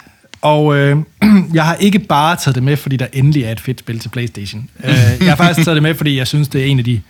og 0.47 0.77
øh, 0.77 0.97
jeg 1.55 1.65
har 1.65 1.75
ikke 1.75 1.99
bare 1.99 2.37
taget 2.37 2.55
det 2.55 2.63
med, 2.63 2.77
fordi 2.77 2.97
der 2.97 3.07
endelig 3.13 3.43
er 3.43 3.53
et 3.53 3.61
fedt 3.61 3.79
spil 3.79 3.99
til 3.99 4.09
PlayStation. 4.09 4.71
Øh, 4.85 4.95
jeg 5.21 5.29
har 5.29 5.37
faktisk 5.37 5.65
taget 5.65 5.77
det 5.77 5.83
med, 5.83 5.95
fordi 5.95 6.17
jeg 6.17 6.27
synes, 6.27 6.49
det 6.49 6.61
er 6.61 6.65
en 6.67 6.79
af 6.79 6.85
de 6.85 7.01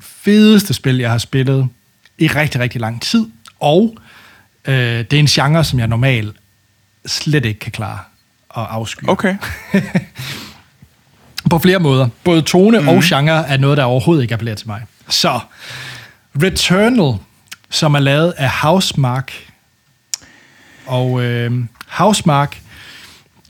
fedeste 0.00 0.74
spil, 0.74 0.98
jeg 0.98 1.10
har 1.10 1.18
spillet 1.18 1.68
i 2.18 2.26
rigtig, 2.26 2.60
rigtig 2.60 2.80
lang 2.80 3.02
tid. 3.02 3.26
Og 3.60 3.96
øh, 4.64 4.74
det 4.74 5.12
er 5.12 5.18
en 5.18 5.26
genre, 5.26 5.64
som 5.64 5.78
jeg 5.78 5.86
normalt 5.86 6.36
slet 7.06 7.44
ikke 7.44 7.60
kan 7.60 7.72
klare 7.72 7.98
at 8.56 8.66
afsky. 8.70 9.04
Okay. 9.08 9.36
På 11.50 11.58
flere 11.58 11.78
måder. 11.78 12.08
Både 12.24 12.42
tone 12.42 12.80
mm. 12.80 12.88
og 12.88 13.02
genre 13.02 13.48
er 13.48 13.56
noget, 13.56 13.76
der 13.76 13.84
overhovedet 13.84 14.22
ikke 14.22 14.34
appellerer 14.34 14.56
til 14.56 14.68
mig. 14.68 14.82
Så, 15.08 15.40
Returnal, 16.42 17.18
som 17.70 17.94
er 17.94 17.98
lavet 17.98 18.34
af 18.36 18.50
Housemark. 18.50 19.32
Og 20.90 21.22
øh, 21.22 21.52
Housemark, 21.88 22.60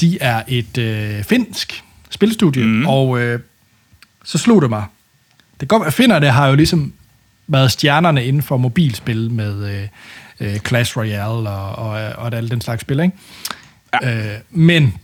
de 0.00 0.18
er 0.20 0.42
et 0.48 0.78
øh, 0.78 1.24
finsk 1.24 1.84
spilstudie, 2.10 2.64
mm. 2.64 2.86
og 2.86 3.20
øh, 3.20 3.40
så 4.24 4.38
slog 4.38 4.62
det 4.62 4.70
mig. 4.70 4.84
Det 5.60 5.68
går, 5.68 5.84
at 5.84 5.92
finderne 5.92 6.30
har 6.30 6.48
jo 6.48 6.54
ligesom 6.54 6.92
været 7.46 7.72
stjernerne 7.72 8.24
inden 8.24 8.42
for 8.42 8.56
mobilspil 8.56 9.30
med 9.30 9.70
øh, 9.70 9.88
øh, 10.40 10.58
Clash 10.58 10.96
Royale 10.98 11.50
og, 11.50 11.88
og, 11.88 12.12
og 12.16 12.36
alle 12.36 12.50
den 12.50 12.60
slags 12.60 12.80
spil, 12.80 13.00
ikke? 13.00 13.16
Ja. 14.02 14.34
Øh, 14.34 14.40
men 14.50 14.94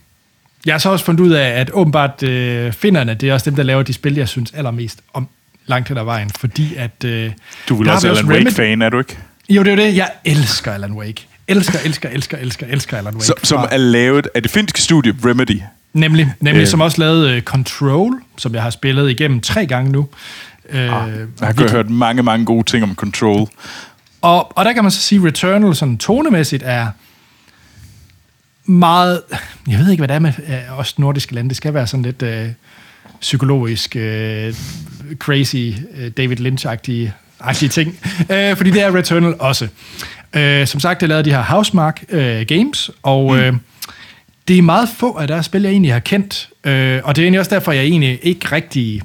jeg 0.67 0.75
har 0.75 0.79
så 0.79 0.91
også 0.91 1.05
fundet 1.05 1.21
ud 1.25 1.31
af, 1.31 1.49
at 1.49 1.71
åbenbart 1.73 2.23
øh, 2.23 2.73
finderne, 2.73 3.15
det 3.15 3.29
er 3.29 3.35
også 3.35 3.51
dem, 3.51 3.57
der 3.57 3.63
laver 3.63 3.83
de 3.83 3.93
spil, 3.93 4.15
jeg 4.15 4.29
synes 4.29 4.53
allermest 4.53 5.01
om 5.13 5.29
langt 5.67 5.89
hen 5.89 5.99
ad 5.99 6.05
vejen, 6.05 6.31
fordi 6.31 6.75
at... 6.75 7.05
Øh, 7.05 7.33
Du 7.69 7.75
vil 7.77 7.89
også 7.89 8.09
Alan 8.09 8.27
Wake-fan, 8.27 8.83
er 8.83 8.89
du 8.89 8.99
ikke? 8.99 9.19
Jo, 9.49 9.63
det 9.63 9.73
er 9.73 9.77
jo 9.77 9.83
det. 9.83 9.97
Jeg 9.97 10.11
elsker 10.25 10.73
Alan 10.73 10.93
Wake. 10.93 11.27
Elsker, 11.49 11.79
elsker, 11.85 12.09
elsker, 12.09 12.37
elsker, 12.39 12.67
elsker 12.67 12.97
Alan 12.99 13.15
Wake. 13.15 13.27
Som, 13.27 13.37
som 13.43 13.61
Fra- 13.61 13.69
er 13.75 13.77
lavet 13.77 14.29
af 14.35 14.43
det 14.43 14.51
finske 14.51 14.81
studie 14.83 15.15
Remedy. 15.25 15.61
Nemlig, 15.93 16.33
nemlig 16.41 16.61
Øh. 16.63 16.67
som 16.69 16.81
også 16.81 17.01
lavede 17.01 17.37
uh, 17.37 17.43
Control, 17.43 18.23
som 18.39 18.55
jeg 18.55 18.63
har 18.63 18.71
spillet 18.71 19.11
igennem 19.11 19.41
tre 19.41 19.67
gange 19.67 19.93
nu. 19.93 20.09
Uh, 20.71 20.77
Jeg 20.77 20.91
har 21.41 21.71
hørt 21.71 21.91
mange, 21.91 22.23
mange 22.23 22.47
gode 22.47 22.65
ting 22.71 22.83
om 22.85 22.95
Control. 22.95 23.49
Og, 24.23 24.59
og 24.59 24.65
der 24.65 24.73
kan 24.73 24.83
man 24.85 24.91
så 24.91 25.01
sige, 25.03 25.19
at 25.19 25.25
Returnal 25.25 25.75
sådan 25.75 25.99
tonemæssigt 25.99 26.63
er 26.67 26.87
meget... 28.65 29.21
Jeg 29.69 29.79
ved 29.79 29.91
ikke, 29.91 30.01
hvad 30.01 30.09
det 30.09 30.15
er 30.15 30.19
med 30.19 30.33
uh, 30.71 30.79
os 30.79 30.99
nordiske 30.99 31.35
lande. 31.35 31.49
Det 31.49 31.57
skal 31.57 31.75
være 31.75 31.87
sådan 31.87 32.03
lidt 32.03 32.23
uh, 32.23 32.51
psykologisk, 33.21 33.97
uh, 33.99 34.55
crazy, 35.19 35.73
uh, 36.01 36.07
David 36.17 36.37
Lynch-agtige 36.41 37.11
agtige 37.41 37.69
ting. 37.69 37.99
Uh, 38.21 38.57
fordi 38.57 38.71
det 38.71 38.83
er 38.83 38.95
Returnal 38.97 39.35
også. 39.39 39.69
Uh, 40.37 40.67
som 40.67 40.81
sagt, 40.81 41.01
det 41.01 41.09
lavede 41.09 41.25
de 41.25 41.31
her 41.31 41.43
Housemark 41.43 42.05
uh, 42.13 42.19
Games, 42.49 42.91
og... 43.03 43.37
Mm. 43.37 43.49
Uh, 43.49 43.57
det 44.49 44.59
er 44.59 44.63
meget 44.63 44.89
få 44.89 45.13
af 45.13 45.29
deres 45.29 45.47
spil, 45.47 45.63
jeg 45.63 45.71
egentlig 45.71 45.93
har 45.93 46.01
kendt. 46.01 46.49
Øh, 46.65 47.01
og 47.05 47.17
det 47.17 47.23
er 47.23 47.25
egentlig 47.25 47.41
også 47.41 47.55
derfor, 47.55 47.73
jeg 47.73 47.85
egentlig 47.85 48.19
ikke 48.23 48.53
rigtig 48.53 49.03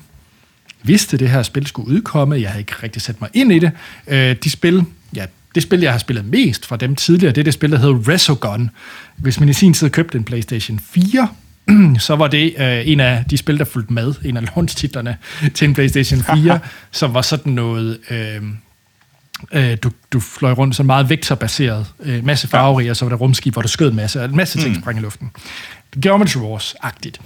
vidste, 0.84 1.14
at 1.16 1.20
det 1.20 1.30
her 1.30 1.44
spil 1.44 1.68
skulle 1.68 1.88
udkomme. 1.88 2.42
Jeg 2.42 2.50
havde 2.50 2.60
ikke 2.60 2.74
rigtig 2.84 3.02
sat 3.02 3.22
mig 3.22 3.30
ind 3.34 3.52
i 3.52 3.60
det. 3.60 3.72
Øh, 4.08 4.36
de 4.44 4.50
spil, 4.50 4.84
ja, 5.16 5.26
det 5.56 5.64
spil, 5.64 5.80
jeg 5.80 5.92
har 5.92 6.00
spillet 6.00 6.26
mest 6.26 6.66
fra 6.66 6.78
dem 6.78 6.96
tidligere, 6.96 7.34
det 7.34 7.42
er 7.42 7.44
det 7.44 7.54
spil, 7.54 7.72
der 7.72 7.78
hedder 7.78 8.10
Resogun. 8.10 8.70
Hvis 9.18 9.40
man 9.40 9.50
i 9.50 9.54
sin 9.54 9.74
tid 9.74 9.90
købte 9.90 10.18
en 10.18 10.24
PlayStation 10.24 10.80
4, 10.80 11.28
så 12.00 12.16
var 12.16 12.28
det 12.28 12.54
øh, 12.58 12.88
en 12.88 13.00
af 13.00 13.24
de 13.30 13.38
spil, 13.38 13.58
der 13.58 13.66
fulgte 13.66 13.94
med, 13.94 14.14
en 14.26 14.38
af 14.38 14.44
launch-titlerne 14.44 15.18
til 15.54 15.68
en 15.68 15.74
PlayStation 15.74 16.24
4, 16.24 16.60
som 16.92 17.14
var 17.14 17.22
sådan 17.22 17.54
noget... 17.54 17.98
Øh, 18.10 18.42
øh, 19.54 19.78
du, 19.84 19.92
du 20.14 20.20
fløj 20.20 20.52
rundt 20.52 20.76
så 20.76 20.84
meget 20.84 21.10
vektorbaseret, 21.10 21.86
øh, 22.00 22.26
masse 22.26 22.48
farverige, 22.48 22.92
og 22.92 22.98
så 22.98 23.06
var 23.06 23.10
der 23.10 23.18
rumskib, 23.18 23.54
hvor 23.54 23.62
du 23.62 23.68
skød 23.68 23.90
en 23.90 23.96
masse, 23.96 24.24
en 24.24 24.36
masse 24.36 24.60
ting 24.60 24.76
sprang 24.76 24.98
i 24.98 25.02
luften. 25.02 25.32
Geometry 26.02 26.38
Wars-agtigt, 26.38 27.18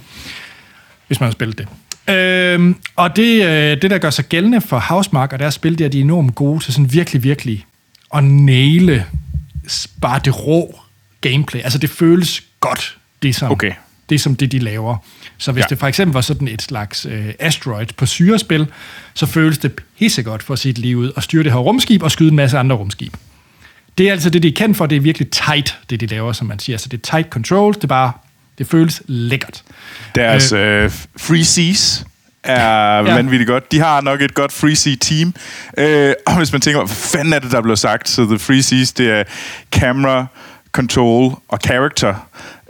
hvis 1.06 1.20
man 1.20 1.26
har 1.26 1.32
spillet 1.32 1.58
det. 1.58 1.68
Øhm, 2.14 2.76
og 2.96 3.16
det, 3.16 3.44
øh, 3.44 3.82
det, 3.82 3.90
der 3.90 3.98
gør 3.98 4.10
sig 4.10 4.24
gældende 4.24 4.60
for 4.60 4.78
Housemark 4.78 5.32
og 5.32 5.38
deres 5.38 5.54
spil, 5.54 5.72
det 5.72 5.80
er, 5.80 5.86
at 5.86 5.92
de 5.92 5.98
er 5.98 6.04
enormt 6.04 6.34
gode 6.34 6.64
til 6.64 6.72
sådan 6.72 6.92
virkelig, 6.92 7.22
virkelig 7.22 7.66
at 8.14 8.24
næle 8.24 9.04
bare 10.00 10.20
det 10.24 10.46
rå 10.46 10.80
gameplay. 11.20 11.60
Altså, 11.60 11.78
det 11.78 11.90
føles 11.90 12.42
godt, 12.60 12.98
det 13.22 13.34
som, 13.34 13.52
Okay. 13.52 13.72
Det, 14.08 14.20
som 14.20 14.36
det, 14.36 14.52
de 14.52 14.58
laver. 14.58 14.96
Så 15.38 15.52
hvis 15.52 15.62
Ja. 15.62 15.66
det 15.70 15.78
for 15.78 15.86
eksempel 15.86 16.12
var 16.14 16.20
sådan 16.20 16.48
et 16.48 16.62
slags 16.62 17.06
øh, 17.06 17.26
asteroid 17.38 17.86
på 17.96 18.06
syrespil, 18.06 18.66
så 19.14 19.26
føles 19.26 19.58
det 19.58 19.72
pissegodt 19.98 20.42
for 20.42 20.54
sit 20.56 20.78
liv 20.78 20.96
ud 20.96 21.12
at 21.16 21.22
styre 21.22 21.42
det 21.44 21.52
her 21.52 21.58
rumskib 21.58 22.02
og 22.02 22.10
skyde 22.10 22.28
en 22.30 22.36
masse 22.36 22.58
andre 22.58 22.76
rumskib. 22.76 23.14
Det 23.98 24.08
er 24.08 24.12
altså 24.12 24.30
det, 24.30 24.42
de 24.42 24.48
er 24.48 24.52
kendt 24.52 24.76
for. 24.76 24.86
Det 24.86 24.96
er 24.96 25.00
virkelig 25.00 25.30
tight, 25.30 25.78
det 25.90 26.00
de 26.00 26.06
laver, 26.06 26.32
som 26.32 26.46
man 26.46 26.58
siger. 26.58 26.78
Så 26.78 26.88
det 26.88 26.96
er 26.98 27.10
tight 27.10 27.30
controls. 27.30 27.76
Det 27.76 27.84
er 27.84 27.88
bare, 27.88 28.12
det 28.58 28.66
føles 28.66 29.02
lækkert. 29.06 29.62
Deres 30.14 30.52
øh, 30.52 30.90
Free 31.16 31.44
Seas 31.44 32.04
er. 32.44 32.56
Ja. 32.96 33.00
vanvittigt 33.14 33.48
godt. 33.48 33.72
De 33.72 33.78
har 33.78 34.00
nok 34.00 34.22
et 34.22 34.34
godt 34.34 34.52
Free 34.52 34.76
Sea 34.76 34.94
team. 35.00 35.34
Øh, 35.78 36.14
og 36.26 36.36
hvis 36.36 36.52
man 36.52 36.60
tænker, 36.60 36.80
hvad 36.80 36.96
fanden 36.96 37.32
er 37.32 37.38
det, 37.38 37.52
der 37.52 37.60
blev 37.62 37.76
sagt? 37.76 38.08
Så 38.08 38.24
The 38.26 38.38
Free 38.38 38.62
Seas, 38.62 38.92
det 38.92 39.10
er 39.10 39.22
camera, 39.72 40.26
control 40.72 41.34
og 41.48 41.58
character. 41.66 42.14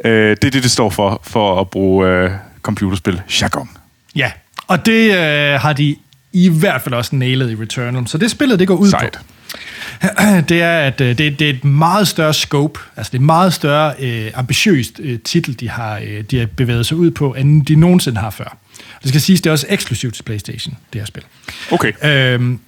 Øh, 0.05 0.31
det 0.31 0.45
er 0.45 0.51
det, 0.51 0.63
det 0.63 0.71
står 0.71 0.91
for, 0.91 1.21
for 1.25 1.61
at 1.61 1.71
bruge 1.71 2.09
øh, 2.09 2.31
computerspil. 2.63 3.23
Jargon. 3.41 3.71
Ja, 4.17 4.33
og 4.67 4.87
det 4.87 5.15
øh, 5.15 5.61
har 5.61 5.73
de 5.73 5.97
i 6.33 6.49
hvert 6.49 6.83
fald 6.83 6.95
også 6.95 7.17
nailet 7.17 7.51
i 7.51 7.55
Returnal. 7.55 8.07
Så 8.07 8.19
det 8.19 8.31
spillet, 8.31 8.59
det 8.59 8.69
går 8.69 8.75
ud 8.75 8.91
Sejt. 8.91 9.13
på, 9.13 9.19
det 10.49 10.63
er, 10.63 10.79
at 10.79 11.01
øh, 11.01 11.19
det, 11.19 11.39
det 11.39 11.43
er 11.43 11.51
et 11.51 11.65
meget 11.65 12.09
større 12.09 12.35
scope, 12.35 12.81
altså 12.97 13.11
det 13.11 13.19
er 13.19 13.21
et 13.21 13.27
meget 13.27 13.53
større 13.53 13.95
øh, 13.99 14.31
ambitiøst 14.35 15.01
øh, 15.03 15.19
titel, 15.21 15.61
de 15.61 15.69
har, 15.69 16.01
øh, 16.05 16.23
de 16.31 16.39
har 16.39 16.47
bevæget 16.57 16.87
sig 16.87 16.97
ud 16.97 17.11
på, 17.11 17.35
end 17.35 17.67
de 17.67 17.77
nogensinde 17.77 18.21
har 18.21 18.31
før. 18.31 18.57
Det 19.03 19.09
skal 19.09 19.21
siges, 19.21 19.41
det 19.41 19.51
er 19.51 19.53
også 19.53 19.67
eksklusivt 19.69 20.15
til 20.15 20.23
PlayStation, 20.23 20.77
det 20.93 21.01
her 21.01 21.07
spil. 21.07 21.23
Okay. 21.71 21.93
Øhm, 22.05 22.59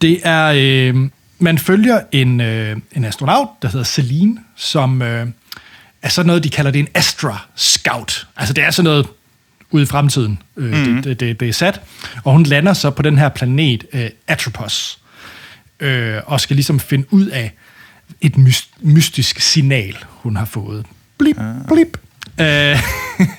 det 0.00 0.20
er, 0.22 0.52
øh, 0.56 1.08
man 1.38 1.58
følger 1.58 2.00
en, 2.12 2.40
øh, 2.40 2.76
en 2.92 3.04
astronaut, 3.04 3.48
der 3.62 3.68
hedder 3.68 3.84
Celine, 3.84 4.38
som 4.56 5.02
øh, 5.02 5.26
er 6.02 6.08
sådan 6.08 6.26
noget, 6.26 6.44
de 6.44 6.50
kalder 6.50 6.70
det 6.70 6.78
en 6.78 6.88
Astra 6.94 7.38
Scout. 7.56 8.26
Altså 8.36 8.54
det 8.54 8.64
er 8.64 8.70
sådan 8.70 8.84
noget 8.84 9.06
ude 9.70 9.82
i 9.82 9.86
fremtiden, 9.86 10.38
øh, 10.56 10.72
mm-hmm. 10.72 10.94
det, 10.94 11.04
det, 11.04 11.20
det, 11.20 11.40
det 11.40 11.48
er 11.48 11.52
sat. 11.52 11.80
Og 12.24 12.32
hun 12.32 12.42
lander 12.42 12.72
så 12.72 12.90
på 12.90 13.02
den 13.02 13.18
her 13.18 13.28
planet 13.28 13.84
øh, 13.92 14.10
Atropos, 14.28 14.98
øh, 15.80 16.16
og 16.26 16.40
skal 16.40 16.56
ligesom 16.56 16.80
finde 16.80 17.06
ud 17.10 17.26
af 17.26 17.52
et 18.20 18.36
myst- 18.36 18.70
mystisk 18.80 19.40
signal, 19.40 19.96
hun 20.08 20.36
har 20.36 20.44
fået. 20.44 20.86
Blip, 21.18 21.36
blip. 21.68 21.98
Øh, 22.40 22.78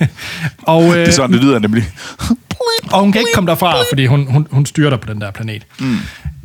og, 0.74 0.84
øh, 0.84 0.96
Det 0.96 1.08
er 1.08 1.12
sådan, 1.12 1.34
det 1.34 1.44
lyder 1.44 1.60
nemlig. 1.60 1.84
og 2.94 3.00
hun 3.00 3.12
kan 3.12 3.20
ikke 3.22 3.32
komme 3.34 3.50
derfra, 3.50 3.76
fordi 3.92 4.06
hun, 4.06 4.28
hun, 4.32 4.48
hun 4.52 4.66
styrter 4.66 4.98
på 4.98 5.14
den 5.14 5.22
der 5.22 5.32
planet. 5.32 5.66
Mm. 5.80 5.98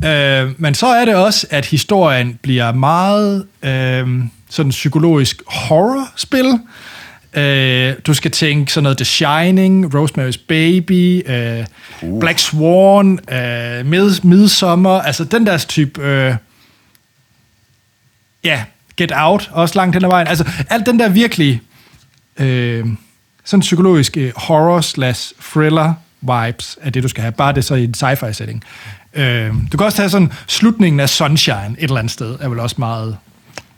Øh, 0.08 0.50
men 0.60 0.74
så 0.74 0.86
er 0.86 1.04
det 1.04 1.14
også, 1.14 1.46
at 1.50 1.66
historien 1.66 2.38
bliver 2.42 2.72
meget 2.72 3.46
øh, 3.62 4.08
sådan 4.48 4.70
psykologisk 4.70 5.42
horror-spil. 5.46 6.58
Øh, 7.34 7.94
du 8.06 8.14
skal 8.14 8.30
tænke 8.30 8.72
sådan 8.72 8.82
noget 8.82 8.98
The 8.98 9.04
Shining, 9.04 9.94
Rosemary's 9.94 10.44
Baby, 10.48 11.30
øh, 11.30 11.66
uh. 12.02 12.20
Black 12.20 12.38
Swan, 12.38 13.18
øh, 13.32 13.86
Mid 13.86 14.22
Midsommer, 14.22 15.00
altså 15.00 15.24
den 15.24 15.46
der 15.46 15.58
type... 15.58 16.02
Øh, 16.02 16.34
ja, 18.44 18.64
Get 18.96 19.12
Out, 19.14 19.50
også 19.52 19.74
langt 19.78 19.96
hen 19.96 20.04
ad 20.04 20.08
vejen. 20.08 20.28
Altså 20.28 20.50
alt 20.70 20.86
den 20.86 20.98
der 20.98 21.08
virkelig 21.08 21.60
øh, 22.38 22.86
sådan 23.44 23.60
psykologiske 23.60 24.32
horror 24.36 24.80
slash 24.80 25.34
thriller 25.52 25.94
vibes 26.20 26.78
af 26.82 26.92
det, 26.92 27.02
du 27.02 27.08
skal 27.08 27.22
have. 27.22 27.32
Bare 27.32 27.52
det 27.52 27.64
så 27.64 27.74
i 27.74 27.84
en 27.84 27.94
sci-fi 27.96 28.32
setting. 28.32 28.64
Øh, 29.14 29.52
du 29.72 29.76
kan 29.76 29.86
også 29.86 30.02
have 30.02 30.10
sådan 30.10 30.32
slutningen 30.46 31.00
af 31.00 31.08
Sunshine 31.08 31.74
et 31.78 31.82
eller 31.82 31.98
andet 31.98 32.12
sted, 32.12 32.36
er 32.40 32.48
vel 32.48 32.60
også 32.60 32.76
meget 32.78 33.16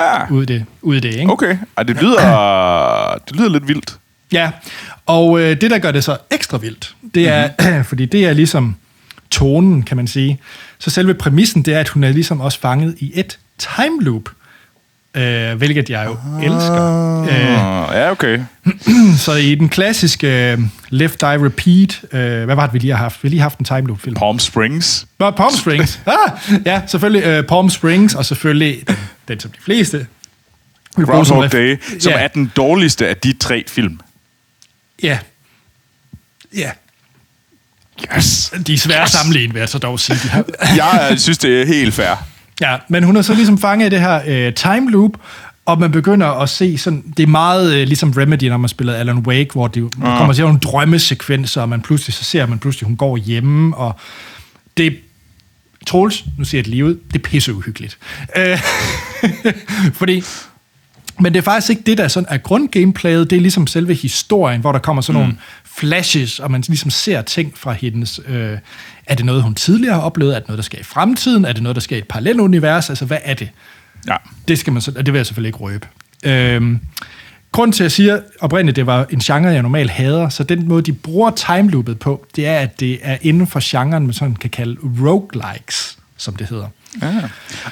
Ah, 0.00 0.32
ude 0.32 0.42
i 0.42 0.46
det, 0.46 0.64
ude 0.82 0.96
i 0.96 1.00
det 1.00 1.14
ikke? 1.14 1.32
okay. 1.32 1.56
Ej, 1.76 1.82
det 1.82 2.02
lyder, 2.02 2.20
det 3.28 3.36
lyder 3.36 3.48
lidt 3.48 3.68
vildt. 3.68 3.98
Ja, 4.32 4.50
og 5.06 5.40
øh, 5.40 5.60
det, 5.60 5.70
der 5.70 5.78
gør 5.78 5.90
det 5.90 6.04
så 6.04 6.16
ekstra 6.30 6.58
vildt, 6.58 6.94
det 7.14 7.28
er, 7.28 7.48
mm-hmm. 7.58 7.84
fordi 7.90 8.06
det 8.06 8.26
er 8.26 8.32
ligesom 8.32 8.76
tonen, 9.30 9.82
kan 9.82 9.96
man 9.96 10.06
sige. 10.06 10.40
Så 10.78 10.90
selve 10.90 11.14
præmissen, 11.14 11.62
det 11.62 11.74
er, 11.74 11.80
at 11.80 11.88
hun 11.88 12.04
er 12.04 12.12
ligesom 12.12 12.40
også 12.40 12.60
fanget 12.60 12.94
i 12.98 13.12
et 13.14 13.38
time 13.58 14.00
loop, 14.00 14.28
øh, 15.14 15.54
hvilket 15.58 15.90
jeg 15.90 16.06
jo 16.06 16.16
ah. 16.38 16.44
elsker. 16.44 17.20
Øh, 17.22 17.96
ja, 17.96 18.10
okay. 18.10 18.40
så 19.24 19.32
i 19.32 19.54
den 19.54 19.68
klassiske 19.68 20.52
øh, 20.52 20.58
Left 20.90 21.22
Eye 21.22 21.44
Repeat, 21.44 22.00
øh, 22.12 22.44
hvad 22.44 22.54
var 22.56 22.66
det, 22.66 22.74
vi 22.74 22.78
lige 22.78 22.90
har 22.90 22.98
haft? 22.98 23.22
Vi 23.22 23.28
har 23.28 23.30
lige 23.30 23.40
haft 23.42 23.58
en 23.58 23.64
time 23.64 23.86
loop 23.86 24.00
film. 24.00 24.16
Palm 24.16 24.38
Springs. 24.38 25.06
Nå, 25.18 25.30
Palm 25.30 25.50
Springs. 25.56 26.00
Ah, 26.06 26.60
ja, 26.66 26.82
selvfølgelig 26.86 27.24
øh, 27.26 27.44
Palm 27.44 27.70
Springs, 27.70 28.14
og 28.14 28.26
selvfølgelig 28.26 28.82
den, 28.88 28.96
den 29.28 29.40
som 29.40 29.50
de 29.50 29.58
fleste 29.64 30.06
Groundhog 30.94 31.52
Day, 31.52 31.78
som 32.00 32.12
ja, 32.12 32.18
er 32.18 32.28
den 32.28 32.52
dårligste 32.56 33.08
af 33.08 33.16
de 33.16 33.32
tre 33.32 33.64
film. 33.68 34.00
Ja. 35.02 35.18
Ja, 36.56 36.70
Yes. 38.16 38.52
de 38.66 38.74
er 38.74 38.78
svære 38.78 38.98
at 38.98 39.04
Yes. 39.06 39.10
sammenligne, 39.12 39.52
vil 39.52 39.60
jeg 39.60 39.68
så 39.68 39.78
dog 39.78 40.00
sige. 40.00 40.18
De 40.22 40.28
har, 40.28 40.44
Jeg 40.76 41.20
synes, 41.20 41.38
det 41.38 41.62
er 41.62 41.66
helt 41.66 41.94
fair. 41.94 42.26
Ja, 42.60 42.76
men 42.88 43.04
hun 43.04 43.16
er 43.16 43.22
så 43.22 43.34
ligesom 43.34 43.58
fanget 43.58 43.86
i 43.86 43.90
det 43.90 44.00
her 44.00 44.20
øh, 44.26 44.54
time 44.54 44.90
loop, 44.90 45.12
og 45.66 45.80
man 45.80 45.90
begynder 45.90 46.26
at 46.26 46.48
se 46.48 46.78
sådan, 46.78 47.04
det 47.16 47.22
er 47.22 47.26
meget 47.26 47.74
øh, 47.74 47.86
ligesom 47.86 48.10
Remedy, 48.16 48.44
når 48.44 48.56
man 48.56 48.68
spiller 48.68 48.94
Alan 48.94 49.18
Wake, 49.18 49.50
hvor 49.52 49.68
det, 49.68 49.98
man 49.98 50.18
kommer 50.18 50.34
til 50.34 50.44
nogle 50.44 50.58
drømmesekvenser, 50.58 51.62
og 51.62 51.68
man 51.68 51.80
pludselig, 51.80 52.14
så 52.14 52.24
ser 52.24 52.46
man 52.46 52.58
pludselig, 52.58 52.86
hun 52.86 52.96
går 52.96 53.16
hjemme, 53.16 53.76
og 53.76 53.96
det 54.76 54.96
Troels, 55.86 56.24
nu 56.38 56.44
siger 56.44 56.58
jeg 56.58 56.64
det 56.64 56.70
lige 56.70 56.84
ud, 56.84 56.94
det 57.12 57.14
er 57.14 57.28
pisse 57.28 57.54
uhyggeligt. 57.54 57.98
Øh, 58.36 58.58
fordi, 60.00 60.22
men 61.20 61.32
det 61.34 61.38
er 61.38 61.42
faktisk 61.42 61.70
ikke 61.70 61.82
det, 61.86 61.98
der 61.98 62.04
er, 62.04 62.08
sådan, 62.08 62.26
er 62.30 62.36
grundgameplayet, 62.38 63.30
det 63.30 63.36
er 63.36 63.40
ligesom 63.40 63.66
selve 63.66 63.94
historien, 63.94 64.60
hvor 64.60 64.72
der 64.72 64.78
kommer 64.78 65.02
sådan 65.02 65.20
mm. 65.20 65.26
nogle 65.26 65.38
flashes, 65.64 66.38
og 66.40 66.50
man 66.50 66.64
ligesom 66.68 66.90
ser 66.90 67.22
ting 67.22 67.52
fra 67.58 67.72
hendes... 67.72 68.20
Øh, 68.28 68.58
er 69.06 69.14
det 69.14 69.24
noget, 69.26 69.42
hun 69.42 69.54
tidligere 69.54 69.94
har 69.94 70.00
oplevet? 70.02 70.34
Er 70.34 70.38
det 70.38 70.48
noget, 70.48 70.56
der 70.58 70.62
sker 70.62 70.78
i 70.78 70.82
fremtiden? 70.82 71.44
Er 71.44 71.52
det 71.52 71.62
noget, 71.62 71.76
der 71.76 71.80
sker 71.80 71.96
i 71.96 71.98
et 71.98 72.08
parallelt 72.08 72.40
univers? 72.40 72.88
Altså, 72.90 73.04
hvad 73.04 73.18
er 73.24 73.34
det? 73.34 73.50
Ja. 74.08 74.16
Det, 74.48 74.58
skal 74.58 74.72
man, 74.72 74.82
så- 74.82 74.90
det 74.90 75.06
vil 75.12 75.18
jeg 75.18 75.26
selvfølgelig 75.26 75.48
ikke 75.48 75.58
røbe. 75.58 75.86
Øhm, 76.24 76.80
grunden 77.52 77.72
til, 77.72 77.82
at 77.82 77.84
jeg 77.84 77.92
siger 77.92 78.20
oprindeligt, 78.40 78.76
det 78.76 78.86
var 78.86 79.06
en 79.10 79.18
genre, 79.18 79.48
jeg 79.48 79.62
normalt 79.62 79.90
hader, 79.90 80.28
så 80.28 80.44
den 80.44 80.68
måde, 80.68 80.82
de 80.82 80.92
bruger 80.92 81.30
timeloopet 81.30 81.98
på, 81.98 82.26
det 82.36 82.46
er, 82.46 82.58
at 82.58 82.80
det 82.80 82.98
er 83.02 83.16
inden 83.22 83.46
for 83.46 83.60
genren, 83.70 84.04
man 84.04 84.12
sådan 84.12 84.34
kan 84.34 84.50
kalde 84.50 84.76
roguelikes, 85.02 85.98
som 86.16 86.36
det 86.36 86.46
hedder. 86.48 86.66
ja. 87.02 87.14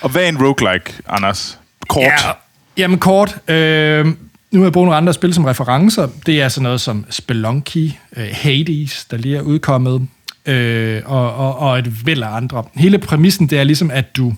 Og 0.01 0.11
hvad 0.11 0.23
er 0.25 0.29
en 0.29 0.39
roguelike, 0.47 0.93
Anders? 1.09 1.59
Kort. 1.89 2.05
Ja, 2.05 2.31
jamen 2.79 2.99
kort. 2.99 3.51
Øh, 3.51 4.07
nu 4.51 4.61
har 4.61 4.65
jeg 4.65 4.73
brugt 4.73 4.85
nogle 4.85 4.97
andre 4.97 5.13
spil 5.13 5.35
som 5.35 5.45
referencer. 5.45 6.09
Det 6.27 6.43
er 6.43 6.49
sådan 6.49 6.63
noget 6.63 6.81
som 6.81 7.05
Spelunky, 7.11 7.91
øh, 8.17 8.29
Hades, 8.33 9.05
der 9.05 9.17
lige 9.17 9.37
er 9.37 9.43
udkommet, 9.43 10.09
øh, 10.47 11.03
og, 11.05 11.35
og, 11.35 11.59
og 11.59 11.79
et 11.79 12.07
væld 12.07 12.23
af 12.23 12.37
andre. 12.37 12.65
Hele 12.75 12.99
præmissen, 12.99 13.47
det 13.47 13.59
er 13.59 13.65
ligesom, 13.65 13.91
at 13.91 14.17
du, 14.17 14.35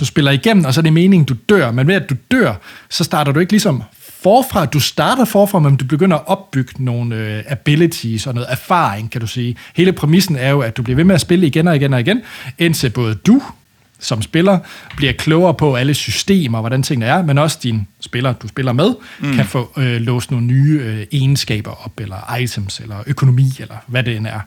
du 0.00 0.04
spiller 0.04 0.30
igennem, 0.30 0.64
og 0.64 0.74
så 0.74 0.80
er 0.80 0.82
det 0.82 0.92
meningen, 0.92 1.24
du 1.24 1.34
dør. 1.48 1.70
Men 1.70 1.86
ved 1.86 1.94
at 1.94 2.10
du 2.10 2.14
dør, 2.30 2.54
så 2.90 3.04
starter 3.04 3.32
du 3.32 3.40
ikke 3.40 3.52
ligesom 3.52 3.82
forfra. 4.22 4.66
Du 4.66 4.80
starter 4.80 5.24
forfra, 5.24 5.58
men 5.58 5.76
du 5.76 5.84
begynder 5.84 6.16
at 6.16 6.22
opbygge 6.26 6.84
nogle 6.84 7.16
øh, 7.16 7.44
abilities 7.48 8.26
og 8.26 8.34
noget 8.34 8.52
erfaring, 8.52 9.10
kan 9.10 9.20
du 9.20 9.26
sige. 9.26 9.56
Hele 9.76 9.92
præmissen 9.92 10.36
er 10.36 10.50
jo, 10.50 10.60
at 10.60 10.76
du 10.76 10.82
bliver 10.82 10.96
ved 10.96 11.04
med 11.04 11.14
at 11.14 11.20
spille 11.20 11.46
igen 11.46 11.68
og 11.68 11.76
igen 11.76 11.94
og 11.94 12.00
igen, 12.00 12.20
indtil 12.58 12.90
både 12.90 13.14
du 13.14 13.42
som 14.00 14.22
spiller 14.22 14.58
bliver 14.96 15.12
klogere 15.12 15.54
på 15.54 15.74
alle 15.74 15.94
systemer, 15.94 16.60
hvordan 16.60 16.82
tingene 16.82 17.06
er, 17.06 17.22
men 17.22 17.38
også 17.38 17.58
din 17.62 17.86
spiller, 18.00 18.32
du 18.32 18.48
spiller 18.48 18.72
med, 18.72 18.94
mm. 19.20 19.34
kan 19.34 19.46
få 19.46 19.72
øh, 19.76 20.00
låst 20.00 20.30
nogle 20.30 20.46
nye 20.46 20.80
øh, 20.84 21.06
egenskaber 21.12 21.84
op, 21.84 22.00
eller 22.00 22.36
items, 22.36 22.80
eller 22.80 22.96
økonomi, 23.06 23.52
eller 23.58 23.76
hvad 23.86 24.02
det 24.02 24.16
end 24.16 24.26
er. 24.26 24.40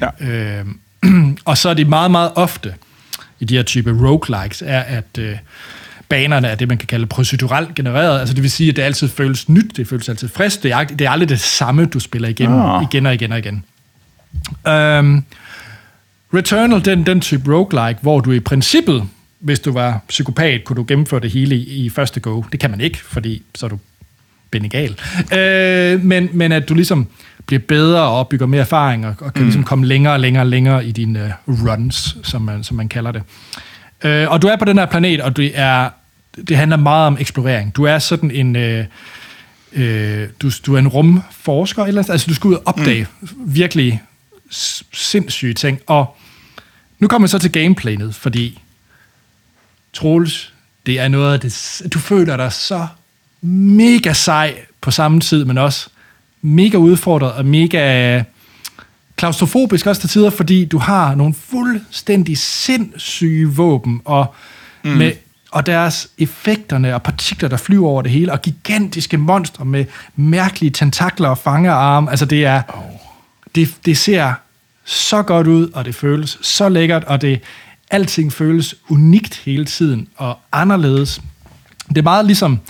Ja. 0.00 0.60
Øh, 0.60 0.66
og 1.44 1.58
så 1.58 1.68
er 1.68 1.74
det 1.74 1.86
meget, 1.86 2.10
meget 2.10 2.30
ofte 2.34 2.74
i 3.40 3.44
de 3.44 3.56
her 3.56 3.62
type 3.62 3.90
roguelikes, 3.90 4.62
er, 4.66 4.80
at 4.80 5.18
øh, 5.18 5.36
banerne 6.08 6.48
er 6.48 6.54
det, 6.54 6.68
man 6.68 6.78
kan 6.78 6.86
kalde 6.86 7.06
proceduralt 7.06 7.74
genereret. 7.74 8.20
Altså 8.20 8.34
det 8.34 8.42
vil 8.42 8.50
sige, 8.50 8.70
at 8.70 8.76
det 8.76 8.82
altid 8.82 9.08
føles 9.08 9.48
nyt, 9.48 9.76
det 9.76 9.88
føles 9.88 10.08
altid 10.08 10.28
frisk. 10.28 10.62
Det 10.62 10.72
er, 10.72 10.84
det 10.84 11.00
er 11.00 11.10
aldrig 11.10 11.28
det 11.28 11.40
samme, 11.40 11.86
du 11.86 12.00
spiller 12.00 12.28
igennem, 12.28 12.60
Ah. 12.60 12.82
igen 12.82 13.06
og 13.06 13.14
igen 13.14 13.32
og 13.32 13.38
igen. 13.38 13.64
Um, 14.98 15.24
Returnal, 16.34 16.84
den, 16.84 17.06
den 17.06 17.20
type 17.20 17.54
roguelike, 17.54 17.98
hvor 18.02 18.20
du 18.20 18.32
i 18.32 18.40
princippet, 18.40 19.02
hvis 19.38 19.60
du 19.60 19.72
var 19.72 20.00
psykopat, 20.08 20.64
kunne 20.64 20.76
du 20.76 20.84
gennemføre 20.88 21.20
det 21.20 21.30
hele 21.30 21.56
i, 21.56 21.84
i 21.84 21.88
første 21.90 22.20
go. 22.20 22.42
Det 22.52 22.60
kan 22.60 22.70
man 22.70 22.80
ikke, 22.80 22.98
fordi 22.98 23.42
så 23.54 23.66
er 23.66 23.70
du 23.70 23.78
Benegal. 24.50 24.98
Øh, 25.32 26.04
men, 26.04 26.28
men 26.32 26.52
at 26.52 26.68
du 26.68 26.74
ligesom 26.74 27.06
bliver 27.46 27.60
bedre 27.68 28.02
og 28.02 28.18
opbygger 28.18 28.46
mere 28.46 28.60
erfaring, 28.60 29.06
og, 29.06 29.14
og 29.20 29.34
kan 29.34 29.42
mm. 29.42 29.46
ligesom 29.46 29.64
komme 29.64 29.86
længere 29.86 30.12
og 30.12 30.20
længere 30.20 30.42
og 30.42 30.46
længere 30.46 30.86
i 30.86 30.92
dine 30.92 31.34
uh, 31.46 31.66
runs, 31.66 32.16
som 32.22 32.42
man, 32.42 32.64
som 32.64 32.76
man 32.76 32.88
kalder 32.88 33.12
det. 33.12 33.22
Øh, 34.04 34.30
og 34.30 34.42
du 34.42 34.46
er 34.46 34.56
på 34.56 34.64
den 34.64 34.78
her 34.78 34.86
planet, 34.86 35.20
og 35.20 35.36
det, 35.36 35.52
er, 35.54 35.90
det 36.48 36.56
handler 36.56 36.76
meget 36.76 37.06
om 37.06 37.16
eksplorering. 37.20 37.76
Du 37.76 37.84
er 37.84 37.98
sådan 37.98 38.30
en... 38.30 38.56
Øh, 38.56 38.84
øh, 39.72 40.28
du, 40.42 40.50
du 40.66 40.74
er 40.74 40.78
en 40.78 40.88
rumforsker, 40.88 41.84
eller 41.84 42.00
andet. 42.00 42.12
altså 42.12 42.26
du 42.28 42.34
skal 42.34 42.48
ud 42.48 42.54
og 42.54 42.62
opdage 42.64 43.06
mm. 43.20 43.28
virkelig 43.46 44.02
sindssyge 44.92 45.54
ting. 45.54 45.80
Og 45.86 46.16
nu 46.98 47.08
kommer 47.08 47.28
vi 47.28 47.30
så 47.30 47.38
til 47.38 47.52
gameplayet, 47.52 48.14
fordi 48.14 48.60
Troels, 49.92 50.52
det 50.86 51.00
er 51.00 51.08
noget 51.08 51.32
af 51.32 51.40
det... 51.40 51.82
Du 51.94 51.98
føler 51.98 52.36
dig 52.36 52.52
så 52.52 52.86
mega 53.42 54.12
sej 54.12 54.54
på 54.80 54.90
samme 54.90 55.20
tid, 55.20 55.44
men 55.44 55.58
også 55.58 55.88
mega 56.42 56.76
udfordret 56.76 57.32
og 57.32 57.46
mega 57.46 58.22
klaustrofobisk 59.16 59.86
også 59.86 60.00
til 60.00 60.10
tider, 60.10 60.30
fordi 60.30 60.64
du 60.64 60.78
har 60.78 61.14
nogle 61.14 61.34
fuldstændig 61.34 62.38
sindssyge 62.38 63.48
våben, 63.48 64.00
og, 64.04 64.34
mm. 64.82 64.90
med, 64.90 65.12
og 65.50 65.66
deres 65.66 66.08
effekterne 66.18 66.94
og 66.94 67.02
partikler, 67.02 67.48
der 67.48 67.56
flyver 67.56 67.88
over 67.88 68.02
det 68.02 68.10
hele, 68.10 68.32
og 68.32 68.42
gigantiske 68.42 69.18
monstre 69.18 69.64
med 69.64 69.84
mærkelige 70.16 70.70
tentakler 70.70 71.28
og 71.28 71.38
fangearme. 71.38 72.10
Altså 72.10 72.26
det 72.26 72.44
er... 72.44 72.62
Oh. 72.68 72.82
Det, 73.54 73.74
det 73.84 73.98
ser 73.98 74.32
så 74.84 75.22
godt 75.22 75.46
ud, 75.46 75.70
og 75.74 75.84
det 75.84 75.94
føles 75.94 76.38
så 76.42 76.68
lækkert, 76.68 77.04
og 77.04 77.20
det 77.20 77.40
alting 77.90 78.32
føles 78.32 78.74
unikt 78.88 79.42
hele 79.44 79.64
tiden, 79.64 80.08
og 80.16 80.38
anderledes. 80.52 81.20
Det 81.88 81.98
er 81.98 82.02
meget 82.02 82.26
ligesom, 82.26 82.60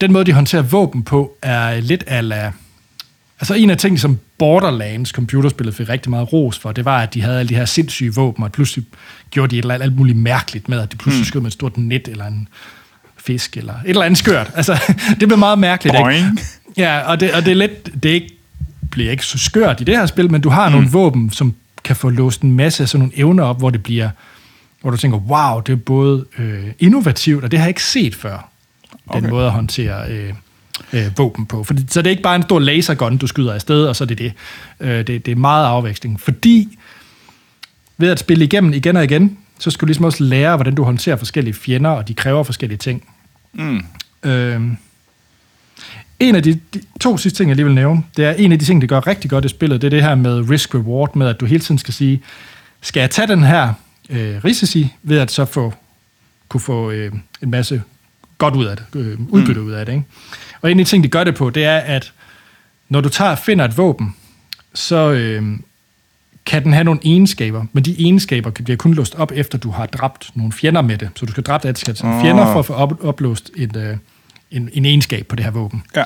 den 0.00 0.12
måde, 0.12 0.24
de 0.24 0.32
håndterer 0.32 0.62
våben 0.62 1.02
på, 1.02 1.36
er 1.42 1.80
lidt 1.80 2.04
ala... 2.06 2.52
Altså 3.40 3.54
en 3.54 3.70
af 3.70 3.76
tingene, 3.76 3.98
som 3.98 4.18
Borderlands 4.38 5.08
computerspillet 5.08 5.74
fik 5.74 5.88
rigtig 5.88 6.10
meget 6.10 6.32
ros 6.32 6.58
for, 6.58 6.72
det 6.72 6.84
var, 6.84 7.02
at 7.02 7.14
de 7.14 7.22
havde 7.22 7.38
alle 7.38 7.48
de 7.48 7.54
her 7.54 7.64
sindssyge 7.64 8.14
våben, 8.14 8.44
og 8.44 8.52
pludselig 8.52 8.86
gjorde 9.30 9.50
de 9.50 9.58
et 9.58 9.62
eller 9.62 9.74
andet 9.74 9.84
alt 9.84 9.96
muligt 9.96 10.18
mærkeligt 10.18 10.68
med, 10.68 10.80
at 10.80 10.92
de 10.92 10.96
pludselig 10.96 11.26
skød 11.26 11.40
med 11.40 11.46
et 11.46 11.52
stort 11.52 11.76
net, 11.76 12.08
eller 12.08 12.24
en 12.24 12.48
fisk, 13.16 13.56
eller 13.56 13.72
et 13.72 13.80
eller 13.90 14.02
andet 14.02 14.18
skørt. 14.18 14.50
Altså, 14.54 14.78
det 15.20 15.28
blev 15.28 15.38
meget 15.38 15.58
mærkeligt, 15.58 15.96
ikke? 15.96 16.04
Boing. 16.04 16.40
Ja, 16.76 17.00
og 17.00 17.20
det, 17.20 17.32
og 17.34 17.44
det 17.44 17.50
er 17.50 17.54
lidt, 17.54 18.02
det 18.02 18.10
er 18.10 18.14
ikke, 18.14 18.37
bliver 18.90 19.10
ikke 19.10 19.26
så 19.26 19.38
skørt 19.38 19.80
i 19.80 19.84
det 19.84 19.96
her 19.96 20.06
spil, 20.06 20.30
men 20.30 20.40
du 20.40 20.48
har 20.48 20.68
mm. 20.68 20.74
nogle 20.74 20.90
våben, 20.90 21.30
som 21.30 21.54
kan 21.84 21.96
få 21.96 22.08
låst 22.08 22.42
en 22.42 22.52
masse 22.52 22.82
af 22.82 22.88
sådan 22.88 23.00
nogle 23.00 23.18
evner 23.18 23.44
op, 23.44 23.58
hvor 23.58 23.70
det 23.70 23.82
bliver, 23.82 24.10
hvor 24.80 24.90
du 24.90 24.96
tænker, 24.96 25.18
wow, 25.18 25.60
det 25.60 25.72
er 25.72 25.76
både 25.76 26.24
øh, 26.38 26.64
innovativt, 26.78 27.44
og 27.44 27.50
det 27.50 27.58
har 27.58 27.66
jeg 27.66 27.70
ikke 27.70 27.82
set 27.82 28.14
før, 28.14 28.48
den 28.92 28.98
Okay. 29.06 29.28
måde 29.28 29.46
at 29.46 29.52
håndtere 29.52 30.10
øh, 30.10 30.34
øh, 30.92 31.18
våben 31.18 31.46
på. 31.46 31.64
Fordi, 31.64 31.84
så 31.88 32.02
det 32.02 32.06
er 32.06 32.10
ikke 32.10 32.22
bare 32.22 32.36
en 32.36 32.42
stor 32.42 32.58
lasergun, 32.58 33.16
du 33.16 33.26
skyder 33.26 33.54
afsted, 33.54 33.84
og 33.84 33.96
så 33.96 34.04
er 34.04 34.06
det 34.06 34.18
det. 34.18 34.32
Øh, 34.80 35.06
det, 35.06 35.26
det 35.26 35.32
er 35.32 35.36
meget 35.36 35.66
afveksling, 35.66 36.20
fordi 36.20 36.78
ved 37.98 38.10
at 38.10 38.18
spille 38.18 38.44
igennem 38.44 38.72
igen 38.72 38.96
og 38.96 39.04
igen, 39.04 39.38
så 39.58 39.70
skal 39.70 39.80
du 39.80 39.86
ligesom 39.86 40.04
også 40.04 40.24
lære, 40.24 40.56
hvordan 40.56 40.74
du 40.74 40.84
håndterer 40.84 41.16
forskellige 41.16 41.54
fjender, 41.54 41.90
og 41.90 42.08
de 42.08 42.14
kræver 42.14 42.42
forskellige 42.42 42.78
ting. 42.78 43.04
Mm. 43.52 43.84
Øhm, 44.22 44.76
en 46.20 46.34
af 46.34 46.42
de, 46.42 46.60
de 46.74 46.80
to 47.00 47.16
sidste 47.16 47.36
ting, 47.38 47.48
jeg 47.50 47.56
lige 47.56 47.66
vil 47.66 47.74
nævne, 47.74 48.02
det 48.16 48.24
er 48.24 48.30
en 48.32 48.52
af 48.52 48.58
de 48.58 48.64
ting, 48.64 48.80
det 48.80 48.88
gør 48.88 49.06
rigtig 49.06 49.30
godt 49.30 49.44
i 49.44 49.48
spillet, 49.48 49.80
det 49.82 49.86
er 49.86 49.90
det 49.90 50.02
her 50.02 50.14
med 50.14 50.50
risk-reward, 50.50 51.16
med 51.16 51.26
at 51.26 51.40
du 51.40 51.46
hele 51.46 51.60
tiden 51.60 51.78
skal 51.78 51.94
sige, 51.94 52.22
skal 52.80 53.00
jeg 53.00 53.10
tage 53.10 53.28
den 53.28 53.42
her 53.42 53.72
øh, 54.10 54.44
risici, 54.44 54.94
ved 55.02 55.18
at 55.18 55.30
så 55.30 55.44
få, 55.44 55.74
kunne 56.48 56.60
få 56.60 56.90
øh, 56.90 57.12
en 57.42 57.50
masse 57.50 57.82
godt 58.38 58.56
ud 58.56 58.64
af 58.64 58.76
det, 58.76 58.84
øh, 58.94 59.18
udbytte 59.28 59.60
mm. 59.60 59.66
ud 59.66 59.72
af 59.72 59.86
det. 59.86 59.92
Ikke? 59.92 60.04
Og 60.62 60.70
en 60.70 60.78
af 60.80 60.84
de 60.84 60.90
ting, 60.90 61.04
de 61.04 61.08
gør 61.08 61.24
det 61.24 61.34
på, 61.34 61.50
det 61.50 61.64
er, 61.64 61.76
at 61.76 62.12
når 62.88 63.00
du 63.00 63.08
tager 63.08 63.34
finder 63.34 63.64
et 63.64 63.78
våben, 63.78 64.14
så 64.74 65.10
øh, 65.12 65.42
kan 66.46 66.64
den 66.64 66.72
have 66.72 66.84
nogle 66.84 67.00
egenskaber, 67.04 67.64
men 67.72 67.84
de 67.84 67.94
egenskaber 67.98 68.50
kan- 68.50 68.64
bliver 68.64 68.76
kun 68.76 68.94
låst 68.94 69.14
op, 69.14 69.32
efter 69.34 69.58
du 69.58 69.70
har 69.70 69.86
dræbt 69.86 70.30
nogle 70.34 70.52
fjender 70.52 70.82
med 70.82 70.98
det. 70.98 71.10
Så 71.14 71.26
du 71.26 71.32
skal 71.32 71.42
dræbe 71.44 71.68
et 71.68 71.78
sæt 71.78 71.98
fjender 71.98 72.52
for 72.52 72.58
at 72.58 72.66
få 72.66 72.72
op, 72.72 73.04
oplåst 73.04 73.50
et, 73.56 73.76
øh, 73.76 73.96
en, 74.50 74.70
en 74.72 74.84
egenskab 74.84 75.26
på 75.26 75.36
det 75.36 75.44
her 75.44 75.52
våben. 75.52 75.82
Ja. 75.96 76.04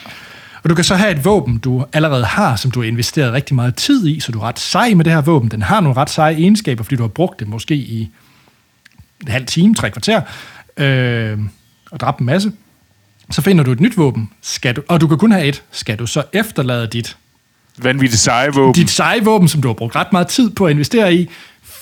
Og 0.63 0.71
du 0.71 0.75
kan 0.75 0.85
så 0.85 0.95
have 0.95 1.11
et 1.11 1.25
våben, 1.25 1.59
du 1.59 1.85
allerede 1.93 2.25
har, 2.25 2.57
som 2.57 2.71
du 2.71 2.81
har 2.81 2.89
investeret 2.89 3.33
rigtig 3.33 3.55
meget 3.55 3.75
tid 3.75 4.07
i, 4.07 4.21
så 4.21 4.33
du 4.33 4.39
er 4.39 4.43
ret 4.43 4.59
sej 4.59 4.95
med 4.95 5.05
det 5.05 5.13
her 5.13 5.21
våben. 5.21 5.51
Den 5.51 5.63
har 5.63 5.81
nogle 5.81 5.97
ret 5.97 6.11
seje 6.11 6.35
egenskaber, 6.35 6.85
fordi 6.85 6.97
du 6.97 7.03
har 7.03 7.09
brugt 7.09 7.41
det 7.41 7.49
måske 7.49 7.75
i 7.75 8.11
en 9.23 9.29
halv 9.29 9.47
time, 9.47 9.75
tre 9.75 9.91
kvarter, 9.91 10.21
øh, 10.77 11.39
og 11.91 12.01
dræbt 12.01 12.19
en 12.19 12.27
masse. 12.27 12.53
Så 13.31 13.43
finder 13.43 13.65
du 13.65 13.73
et 13.73 13.81
nyt 13.81 13.97
våben, 13.97 14.31
skal 14.43 14.77
du, 14.77 14.83
og 14.89 15.01
du 15.01 15.07
kan 15.07 15.19
kun 15.19 15.33
have 15.33 15.45
et. 15.45 15.63
Skal 15.71 15.99
du 15.99 16.07
så 16.07 16.23
efterlade 16.33 16.87
dit 16.87 17.17
Vanvittigt 17.79 18.23
seje 18.23 18.53
våben. 18.53 18.75
dit 18.75 18.91
seje 18.91 19.25
våben, 19.25 19.49
som 19.49 19.63
du 19.63 19.69
har 19.69 19.75
brugt 19.75 19.97
ret 19.97 20.13
meget 20.13 20.29
tid 20.29 20.51
på 20.51 20.67
at 20.67 20.71
investere 20.71 21.15
i, 21.15 21.29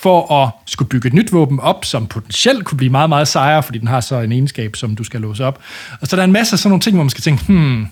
for 0.02 0.42
at 0.42 0.50
skulle 0.66 0.88
bygge 0.88 1.06
et 1.06 1.14
nyt 1.14 1.32
våben 1.32 1.60
op, 1.60 1.84
som 1.84 2.06
potentielt 2.06 2.64
kunne 2.64 2.78
blive 2.78 2.90
meget, 2.90 3.08
meget 3.08 3.28
sejere, 3.28 3.62
fordi 3.62 3.78
den 3.78 3.88
har 3.88 4.00
så 4.00 4.20
en 4.20 4.32
egenskab, 4.32 4.76
som 4.76 4.96
du 4.96 5.04
skal 5.04 5.20
låse 5.20 5.44
op. 5.44 5.62
Og 6.00 6.06
så 6.06 6.16
er 6.16 6.18
der 6.18 6.24
en 6.24 6.32
masse 6.32 6.54
af 6.54 6.58
sådan 6.58 6.70
nogle 6.70 6.80
ting, 6.80 6.96
hvor 6.96 7.04
man 7.04 7.10
skal 7.10 7.22
tænke, 7.22 7.44
hmm, 7.46 7.86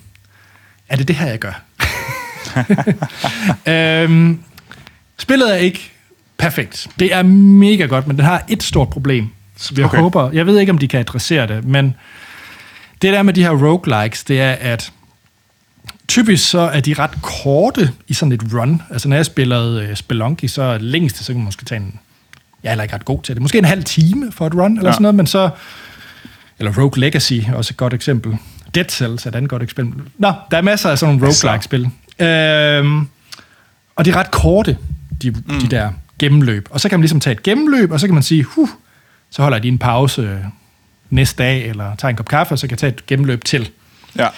er 0.88 0.96
det 0.96 1.08
det 1.08 1.16
her, 1.16 1.26
jeg 1.26 1.38
gør? 1.38 1.62
øhm, 4.02 4.40
spillet 5.18 5.54
er 5.54 5.58
ikke 5.58 5.92
perfekt. 6.38 6.88
Det 6.98 7.14
er 7.14 7.22
mega 7.22 7.86
godt, 7.86 8.06
men 8.06 8.16
den 8.16 8.24
har 8.24 8.44
et 8.48 8.62
stort 8.62 8.90
problem, 8.90 9.28
som 9.56 9.76
jeg 9.76 9.84
okay. 9.84 9.98
håber, 9.98 10.30
jeg 10.30 10.46
ved 10.46 10.58
ikke, 10.58 10.72
om 10.72 10.78
de 10.78 10.88
kan 10.88 11.00
adressere 11.00 11.46
det, 11.46 11.64
men 11.64 11.94
det 13.02 13.12
der 13.12 13.22
med 13.22 13.34
de 13.34 13.42
her 13.42 13.50
roguelikes, 13.50 14.24
det 14.24 14.40
er, 14.40 14.52
at 14.52 14.92
typisk 16.08 16.50
så 16.50 16.58
er 16.58 16.80
de 16.80 16.94
ret 16.94 17.22
korte 17.22 17.92
i 18.08 18.14
sådan 18.14 18.32
et 18.32 18.42
run. 18.54 18.82
Altså 18.90 19.08
når 19.08 19.16
jeg 19.16 19.26
spillede 19.26 19.88
uh, 19.90 19.96
Spelunky, 19.96 20.44
så 20.46 20.74
det 20.74 20.82
længste, 20.82 21.18
så 21.24 21.26
kan 21.26 21.36
man 21.36 21.44
måske 21.44 21.64
tage 21.64 21.80
en... 21.80 21.98
Jeg 22.62 22.68
er 22.68 22.72
heller 22.72 22.82
ikke 22.82 22.94
ret 22.94 23.04
god 23.04 23.22
til 23.22 23.34
det. 23.34 23.42
Måske 23.42 23.58
en 23.58 23.64
halv 23.64 23.84
time 23.84 24.32
for 24.32 24.46
et 24.46 24.54
run, 24.54 24.76
eller 24.76 24.88
Ja. 24.88 24.92
sådan 24.92 25.02
noget, 25.02 25.14
men 25.14 25.26
så... 25.26 25.50
Eller 26.58 26.78
Rogue 26.78 27.00
Legacy, 27.00 27.40
også 27.54 27.72
et 27.72 27.76
godt 27.76 27.94
eksempel. 27.94 28.36
Dead 28.74 28.84
Cells 28.88 29.26
er 29.26 29.30
et 29.30 29.34
andet 29.34 29.50
godt 29.50 29.62
eksempel. 29.62 30.04
Nå, 30.18 30.32
der 30.50 30.56
er 30.56 30.62
masser 30.62 30.90
af 30.90 30.98
sådan 30.98 31.14
nogle 31.14 31.28
roguelike-spil. 31.32 31.80
Øhm, 32.18 33.08
og 33.96 34.04
de 34.04 34.10
er 34.10 34.16
ret 34.16 34.30
korte, 34.30 34.76
de, 35.22 35.30
mm. 35.30 35.60
de 35.60 35.68
der 35.68 35.90
gennemløb. 36.18 36.68
Og 36.70 36.80
så 36.80 36.88
kan 36.88 36.98
man 36.98 37.02
ligesom 37.02 37.20
tage 37.20 37.32
et 37.32 37.42
gennemløb, 37.42 37.90
og 37.92 38.00
så 38.00 38.06
kan 38.06 38.14
man 38.14 38.22
sige, 38.22 38.42
huh, 38.42 38.68
så 39.30 39.42
holder 39.42 39.56
jeg 39.56 39.62
lige 39.62 39.72
en 39.72 39.78
pause 39.78 40.22
øh, 40.22 40.38
næste 41.10 41.42
dag, 41.42 41.68
eller 41.68 41.96
tager 41.96 42.10
en 42.10 42.16
kop 42.16 42.28
kaffe, 42.28 42.54
og 42.54 42.58
så 42.58 42.66
kan 42.66 42.70
jeg 42.70 42.78
tage 42.78 42.92
et 42.92 43.06
gennemløb 43.06 43.44
til. 43.44 43.70
Ja. 44.16 44.28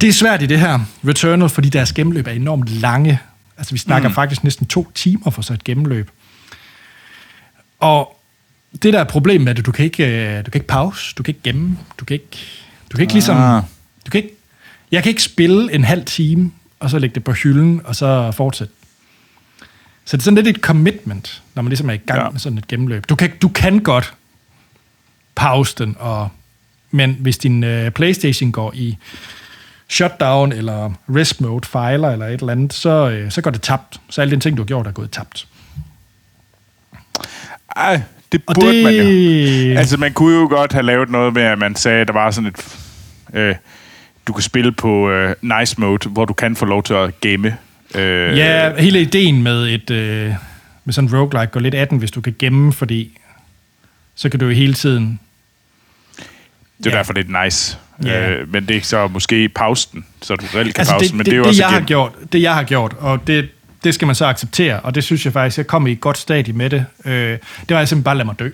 Det 0.00 0.08
er 0.08 0.12
svært 0.12 0.42
i 0.42 0.46
det 0.46 0.60
her 0.60 0.78
Returnal, 1.06 1.48
fordi 1.48 1.68
deres 1.68 1.92
gennemløb 1.92 2.26
er 2.26 2.30
enormt 2.30 2.68
lange. 2.68 3.18
Altså, 3.58 3.72
vi 3.72 3.78
snakker 3.78 4.08
mm. 4.08 4.14
faktisk 4.14 4.44
næsten 4.44 4.66
to 4.66 4.90
timer 4.94 5.30
for 5.30 5.42
så 5.42 5.52
et 5.52 5.64
gennemløb. 5.64 6.10
Og 7.78 8.16
det 8.82 8.92
der 8.92 9.00
er 9.00 9.04
problemet 9.04 9.44
med 9.44 9.54
det, 9.54 9.66
du 9.66 9.72
kan 9.72 9.84
ikke, 9.84 10.06
øh, 10.06 10.46
du 10.46 10.50
kan 10.50 10.58
ikke 10.58 10.66
pause, 10.66 11.14
du 11.18 11.22
kan 11.22 11.32
ikke 11.32 11.42
gemme, 11.42 11.78
du 11.98 12.04
kan 12.04 12.14
ikke, 12.14 12.38
du 12.90 12.96
kan 12.96 13.00
ikke 13.00 13.12
ligesom, 13.12 13.36
Ah. 13.36 13.62
du 14.06 14.10
kan 14.10 14.22
ikke, 14.22 14.34
jeg 14.90 15.02
kan 15.02 15.10
ikke 15.10 15.22
spille 15.22 15.74
en 15.74 15.84
halv 15.84 16.04
time, 16.04 16.52
og 16.80 16.90
så 16.90 16.98
lægge 16.98 17.14
det 17.14 17.24
på 17.24 17.32
hylden, 17.32 17.80
og 17.84 17.96
så 17.96 18.30
fortsætte. 18.30 18.74
Så 20.04 20.16
det 20.16 20.22
er 20.22 20.24
sådan 20.24 20.44
lidt 20.44 20.56
et 20.56 20.62
commitment, 20.62 21.42
når 21.54 21.62
man 21.62 21.70
ligesom 21.70 21.90
er 21.90 21.94
i 21.94 21.96
gang 21.96 22.22
ja. 22.22 22.30
med 22.30 22.40
sådan 22.40 22.58
et 22.58 22.68
gennemløb. 22.68 23.08
Du 23.08 23.14
kan, 23.14 23.30
du 23.42 23.48
kan 23.48 23.78
godt 23.78 24.14
pause 25.34 25.74
den, 25.78 25.96
og, 25.98 26.28
men 26.90 27.16
hvis 27.20 27.38
din 27.38 27.64
øh, 27.64 27.90
Playstation 27.90 28.52
går 28.52 28.72
i 28.74 28.96
shutdown, 29.90 30.52
eller 30.52 30.90
rest 31.08 31.40
mode, 31.40 31.66
filer, 31.66 32.10
eller 32.10 32.26
et 32.26 32.40
eller 32.40 32.52
andet, 32.52 32.72
så, 32.72 33.10
øh, 33.10 33.30
så 33.30 33.40
går 33.40 33.50
det 33.50 33.62
tabt. 33.62 34.00
Så 34.10 34.20
alle 34.20 34.36
de 34.36 34.40
ting, 34.40 34.56
du 34.56 34.62
har 34.62 34.66
gjort, 34.66 34.86
er 34.86 34.92
gået 34.92 35.10
tabt. 35.10 35.46
Ej, 37.76 38.00
det 38.32 38.42
Og 38.46 38.54
burde 38.54 38.76
det... 38.76 38.84
man 38.84 38.94
jo. 38.94 39.78
Altså, 39.78 39.96
man 39.96 40.12
kunne 40.12 40.34
jo 40.40 40.48
godt 40.48 40.72
have 40.72 40.82
lavet 40.82 41.10
noget 41.10 41.34
med, 41.34 41.42
at 41.42 41.58
man 41.58 41.76
sagde, 41.76 42.00
at 42.00 42.06
der 42.08 42.12
var 42.14 42.30
sådan 42.30 42.48
et... 42.48 42.78
Øh, 43.34 43.54
du 44.26 44.32
kan 44.32 44.42
spille 44.42 44.72
på 44.72 45.10
øh, 45.10 45.34
nice 45.42 45.80
mode, 45.80 46.08
hvor 46.08 46.24
du 46.24 46.32
kan 46.32 46.56
få 46.56 46.64
lov 46.64 46.82
til 46.82 46.94
at 46.94 47.20
gemme. 47.20 47.56
Øh, 47.94 48.38
Ja, 48.38 48.76
hele 48.76 49.00
ideen 49.00 49.42
med 49.42 49.68
et 49.68 49.90
øh, 49.90 50.34
med 50.84 50.94
sådan 50.94 51.08
en 51.10 51.16
roguelike 51.16 51.52
går 51.52 51.60
lidt 51.60 51.74
af 51.74 51.88
den, 51.88 51.98
hvis 51.98 52.10
du 52.10 52.20
kan 52.20 52.34
gemme, 52.38 52.72
fordi 52.72 53.18
så 54.14 54.28
kan 54.28 54.40
du 54.40 54.46
jo 54.46 54.52
hele 54.52 54.74
tiden... 54.74 55.20
Det 56.84 56.86
er 56.86 56.90
Ja. 56.90 56.96
derfor, 56.98 57.12
det 57.12 57.26
er 57.30 57.44
nice. 57.44 57.78
Ja. 58.04 58.30
Øh, 58.30 58.52
men 58.52 58.66
det 58.68 58.76
er 58.76 58.80
så 58.82 59.08
måske 59.08 59.48
pausen, 59.48 60.04
så 60.22 60.36
du 60.36 60.44
reelt 60.54 60.74
kan 60.74 60.80
Altså 60.80 60.92
pause, 60.94 61.06
det, 61.06 61.14
men 61.14 61.18
det, 61.18 61.26
det 61.26 61.32
er 61.32 61.36
jo 61.36 61.42
det, 61.42 61.48
også 61.48 61.62
jeg 61.62 61.68
har 61.68 61.76
igen. 61.76 61.86
gjort, 61.86 62.12
det 62.32 62.42
jeg 62.42 62.54
har 62.54 62.62
gjort, 62.62 62.94
og 62.98 63.26
det, 63.26 63.48
det 63.84 63.94
skal 63.94 64.06
man 64.06 64.14
så 64.14 64.26
acceptere, 64.26 64.80
og 64.80 64.94
det 64.94 65.04
synes 65.04 65.24
jeg 65.24 65.32
faktisk, 65.32 65.58
jeg 65.58 65.66
kom 65.66 65.86
i 65.86 65.92
et 65.92 66.00
godt 66.00 66.18
stadie 66.18 66.52
med 66.54 66.70
det. 66.70 66.86
Øh, 67.04 67.12
det 67.12 67.38
var 67.68 67.78
jeg 67.78 67.88
simpelthen 67.88 68.02
bare 68.02 68.16
lade 68.16 68.26
mig 68.26 68.38
dø. 68.38 68.50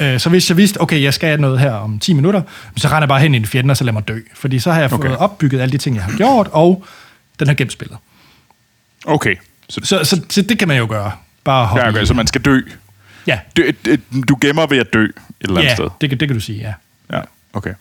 Øh, 0.00 0.20
så 0.20 0.28
hvis 0.30 0.48
jeg 0.50 0.56
vidste, 0.56 0.80
okay, 0.80 1.02
jeg 1.02 1.14
skal 1.14 1.40
noget 1.40 1.60
her 1.60 1.72
om 1.72 1.98
10 1.98 2.12
minutter, 2.12 2.42
så 2.76 2.88
render 2.88 3.00
jeg 3.00 3.08
bare 3.08 3.20
hen 3.20 3.34
i 3.34 3.36
en 3.36 3.46
fjende, 3.46 3.72
og 3.72 3.76
så 3.76 3.84
lader 3.84 3.92
mig 3.92 4.08
dø. 4.08 4.18
Fordi 4.34 4.58
så 4.58 4.72
har 4.72 4.80
jeg 4.80 4.90
fået 4.90 5.00
Okay. 5.04 5.16
opbygget 5.16 5.60
alle 5.60 5.72
de 5.72 5.78
ting, 5.78 5.96
jeg 5.96 6.04
har 6.04 6.16
gjort, 6.16 6.48
og 6.52 6.84
den 7.38 7.48
har 7.48 7.54
gemt 7.54 7.72
spillet. 7.72 7.98
Okay, 9.06 9.36
så, 9.68 9.80
Så, 9.84 10.04
så, 10.04 10.20
så 10.30 10.42
det 10.42 10.58
kan 10.58 10.68
man 10.68 10.76
jo 10.76 10.86
gøre. 10.88 11.12
Bare 11.44 11.66
hoppe 11.66 11.82
ja, 11.82 11.88
okay, 11.88 12.04
så 12.04 12.14
man 12.14 12.26
skal 12.26 12.40
dø. 12.40 12.60
Ja, 13.26 13.38
Dø, 13.56 13.70
dø. 13.84 13.96
Du 14.28 14.38
gemmer 14.40 14.66
ved 14.66 14.78
at 14.78 14.86
dø 14.92 15.04
et 15.04 15.12
eller 15.40 15.56
andet 15.56 15.70
ja 15.70 15.74
sted. 15.74 15.88
det, 16.00 16.10
det 16.20 16.28
kan 16.28 16.36
du 16.36 16.40
sige, 16.40 16.58
ja. 16.60 16.72
Ja, 17.54 17.58
okay. 17.58 17.74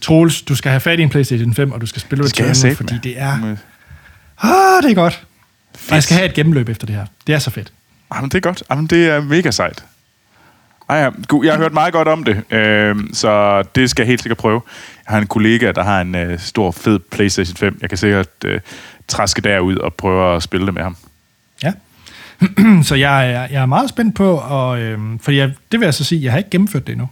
Troels, 0.00 0.42
du 0.42 0.54
skal 0.54 0.70
have 0.70 0.80
fat 0.80 0.98
i 0.98 1.02
en 1.02 1.08
PlayStation 1.08 1.54
5, 1.54 1.72
og 1.72 1.80
du 1.80 1.86
skal 1.86 2.00
spille 2.02 2.28
Skal 2.28 2.42
jeg 2.42 2.50
Returnal, 2.50 2.56
sætte 2.56 2.76
fordi 2.76 2.94
med? 2.94 3.00
det 3.00 3.20
er... 3.20 3.56
Ah, 4.42 4.82
det 4.82 4.90
er 4.90 4.94
godt. 4.94 5.26
Og 5.88 5.94
jeg 5.94 6.02
skal 6.02 6.16
have 6.16 6.28
et 6.28 6.34
gennemløb 6.34 6.68
efter 6.68 6.86
det 6.86 6.94
her. 6.96 7.06
Det 7.26 7.34
er 7.34 7.38
så 7.38 7.50
fedt. 7.50 7.72
Jamen, 8.14 8.30
det 8.30 8.36
er 8.36 8.40
godt. 8.40 8.62
Jamen, 8.70 8.86
det 8.86 9.08
er 9.08 9.20
mega 9.20 9.50
sejt. 9.50 9.84
Ej, 10.88 10.96
ja. 10.96 11.10
Gud, 11.28 11.44
jeg 11.44 11.54
har 11.54 11.58
hørt 11.58 11.72
meget 11.72 11.92
godt 11.92 12.08
om 12.08 12.24
det, 12.24 12.52
øh, 12.52 12.96
så 13.12 13.62
det 13.74 13.90
skal 13.90 14.02
jeg 14.02 14.06
helt 14.08 14.22
sikkert 14.22 14.38
prøve. 14.38 14.60
Jeg 15.06 15.12
har 15.12 15.18
en 15.20 15.26
kollega, 15.26 15.72
der 15.72 15.82
har 15.82 16.00
en 16.00 16.14
øh, 16.14 16.38
stor, 16.38 16.70
fed 16.70 16.98
PlayStation 16.98 17.56
5. 17.56 17.78
Jeg 17.80 17.88
kan 17.88 17.98
sikkert 17.98 18.28
øh, 18.44 18.60
træske 19.08 19.40
derud 19.40 19.76
og 19.76 19.94
prøve 19.94 20.36
at 20.36 20.42
spille 20.42 20.66
det 20.66 20.74
med 20.74 20.82
ham. 20.82 20.96
Ja. 21.62 21.72
så 22.88 22.94
jeg 22.94 23.30
er, 23.32 23.40
jeg 23.50 23.62
er 23.62 23.66
meget 23.66 23.88
spændt 23.88 24.14
på, 24.14 24.36
og, 24.36 24.80
øhm, 24.80 25.18
fordi 25.18 25.36
jeg, 25.36 25.52
det 25.72 25.80
vil 25.80 25.86
jeg 25.86 25.94
så 25.94 26.04
sige, 26.04 26.22
jeg 26.22 26.32
har 26.32 26.38
ikke 26.38 26.50
gennemført 26.50 26.86
det 26.86 26.92
endnu. 26.92 27.08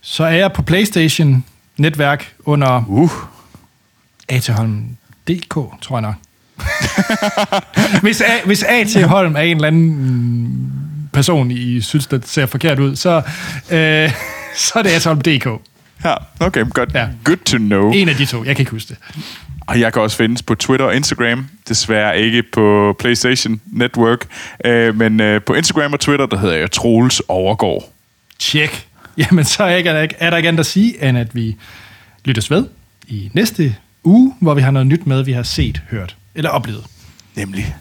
så 0.00 0.24
er 0.24 0.36
jeg 0.36 0.52
på 0.52 0.62
PlayStation-netværk 0.62 2.32
under 2.44 2.84
Uh, 2.88 3.10
A.T. 4.30 4.48
Holm 4.48 4.96
DK, 5.28 5.54
tror 5.82 5.96
jeg 5.96 6.02
nok. 6.02 6.14
hvis, 8.02 8.20
A, 8.20 8.44
hvis 8.44 8.62
A.T. 8.62 9.04
Holm 9.04 9.36
er 9.36 9.40
en 9.40 9.56
eller 9.56 9.68
anden 9.68 10.72
person, 11.12 11.50
I 11.50 11.80
synes, 11.80 12.06
der 12.06 12.18
ser 12.24 12.46
forkert 12.46 12.78
ud, 12.78 12.96
så, 12.96 13.16
øh, 13.70 14.12
så 14.56 14.72
er 14.74 14.82
det 14.82 14.90
A.T. 14.90 15.04
Holm 15.04 15.20
DK. 15.20 15.46
ja, 16.04 16.14
okay, 16.40 16.64
godt. 16.70 16.94
Ja. 16.94 17.08
Good 17.24 17.36
to 17.36 17.56
know. 17.56 17.92
En 17.92 18.08
af 18.08 18.14
de 18.14 18.26
to, 18.26 18.44
jeg 18.44 18.56
kan 18.56 18.62
ikke 18.62 18.72
huske 18.72 18.88
det. 18.88 18.96
Og 19.66 19.80
jeg 19.80 19.92
kan 19.92 20.02
også 20.02 20.16
findes 20.16 20.42
på 20.42 20.54
Twitter 20.54 20.86
og 20.86 20.96
Instagram. 20.96 21.46
Desværre 21.68 22.20
ikke 22.20 22.42
på 22.52 22.96
PlayStation 22.98 23.60
Network. 23.66 24.26
Øh, 24.64 24.96
men 24.96 25.20
øh, 25.20 25.42
på 25.42 25.54
Instagram 25.54 25.92
og 25.92 26.00
Twitter, 26.00 26.26
der 26.26 26.38
hedder 26.38 26.56
jeg 26.56 26.70
Troels 26.70 27.22
Overgaard. 27.28 27.92
Tjek. 28.38 28.86
Jamen, 29.18 29.44
så 29.44 29.64
er, 29.64 29.76
ikke, 29.76 29.90
er 29.90 30.30
der 30.30 30.36
ikke 30.36 30.48
andet 30.48 30.60
at 30.60 30.66
sige, 30.66 31.08
end 31.08 31.18
at 31.18 31.34
vi 31.34 31.56
lyttes 32.24 32.50
ved 32.50 32.66
i 33.08 33.30
næste 33.34 33.76
uge, 34.04 34.34
hvor 34.40 34.54
vi 34.54 34.60
har 34.60 34.70
noget 34.70 34.86
nyt 34.86 35.06
med, 35.06 35.22
vi 35.24 35.32
har 35.32 35.42
set, 35.42 35.82
hørt 35.90 36.16
eller 36.34 36.50
oplevet. 36.50 36.84
Nemlig. 37.36 37.76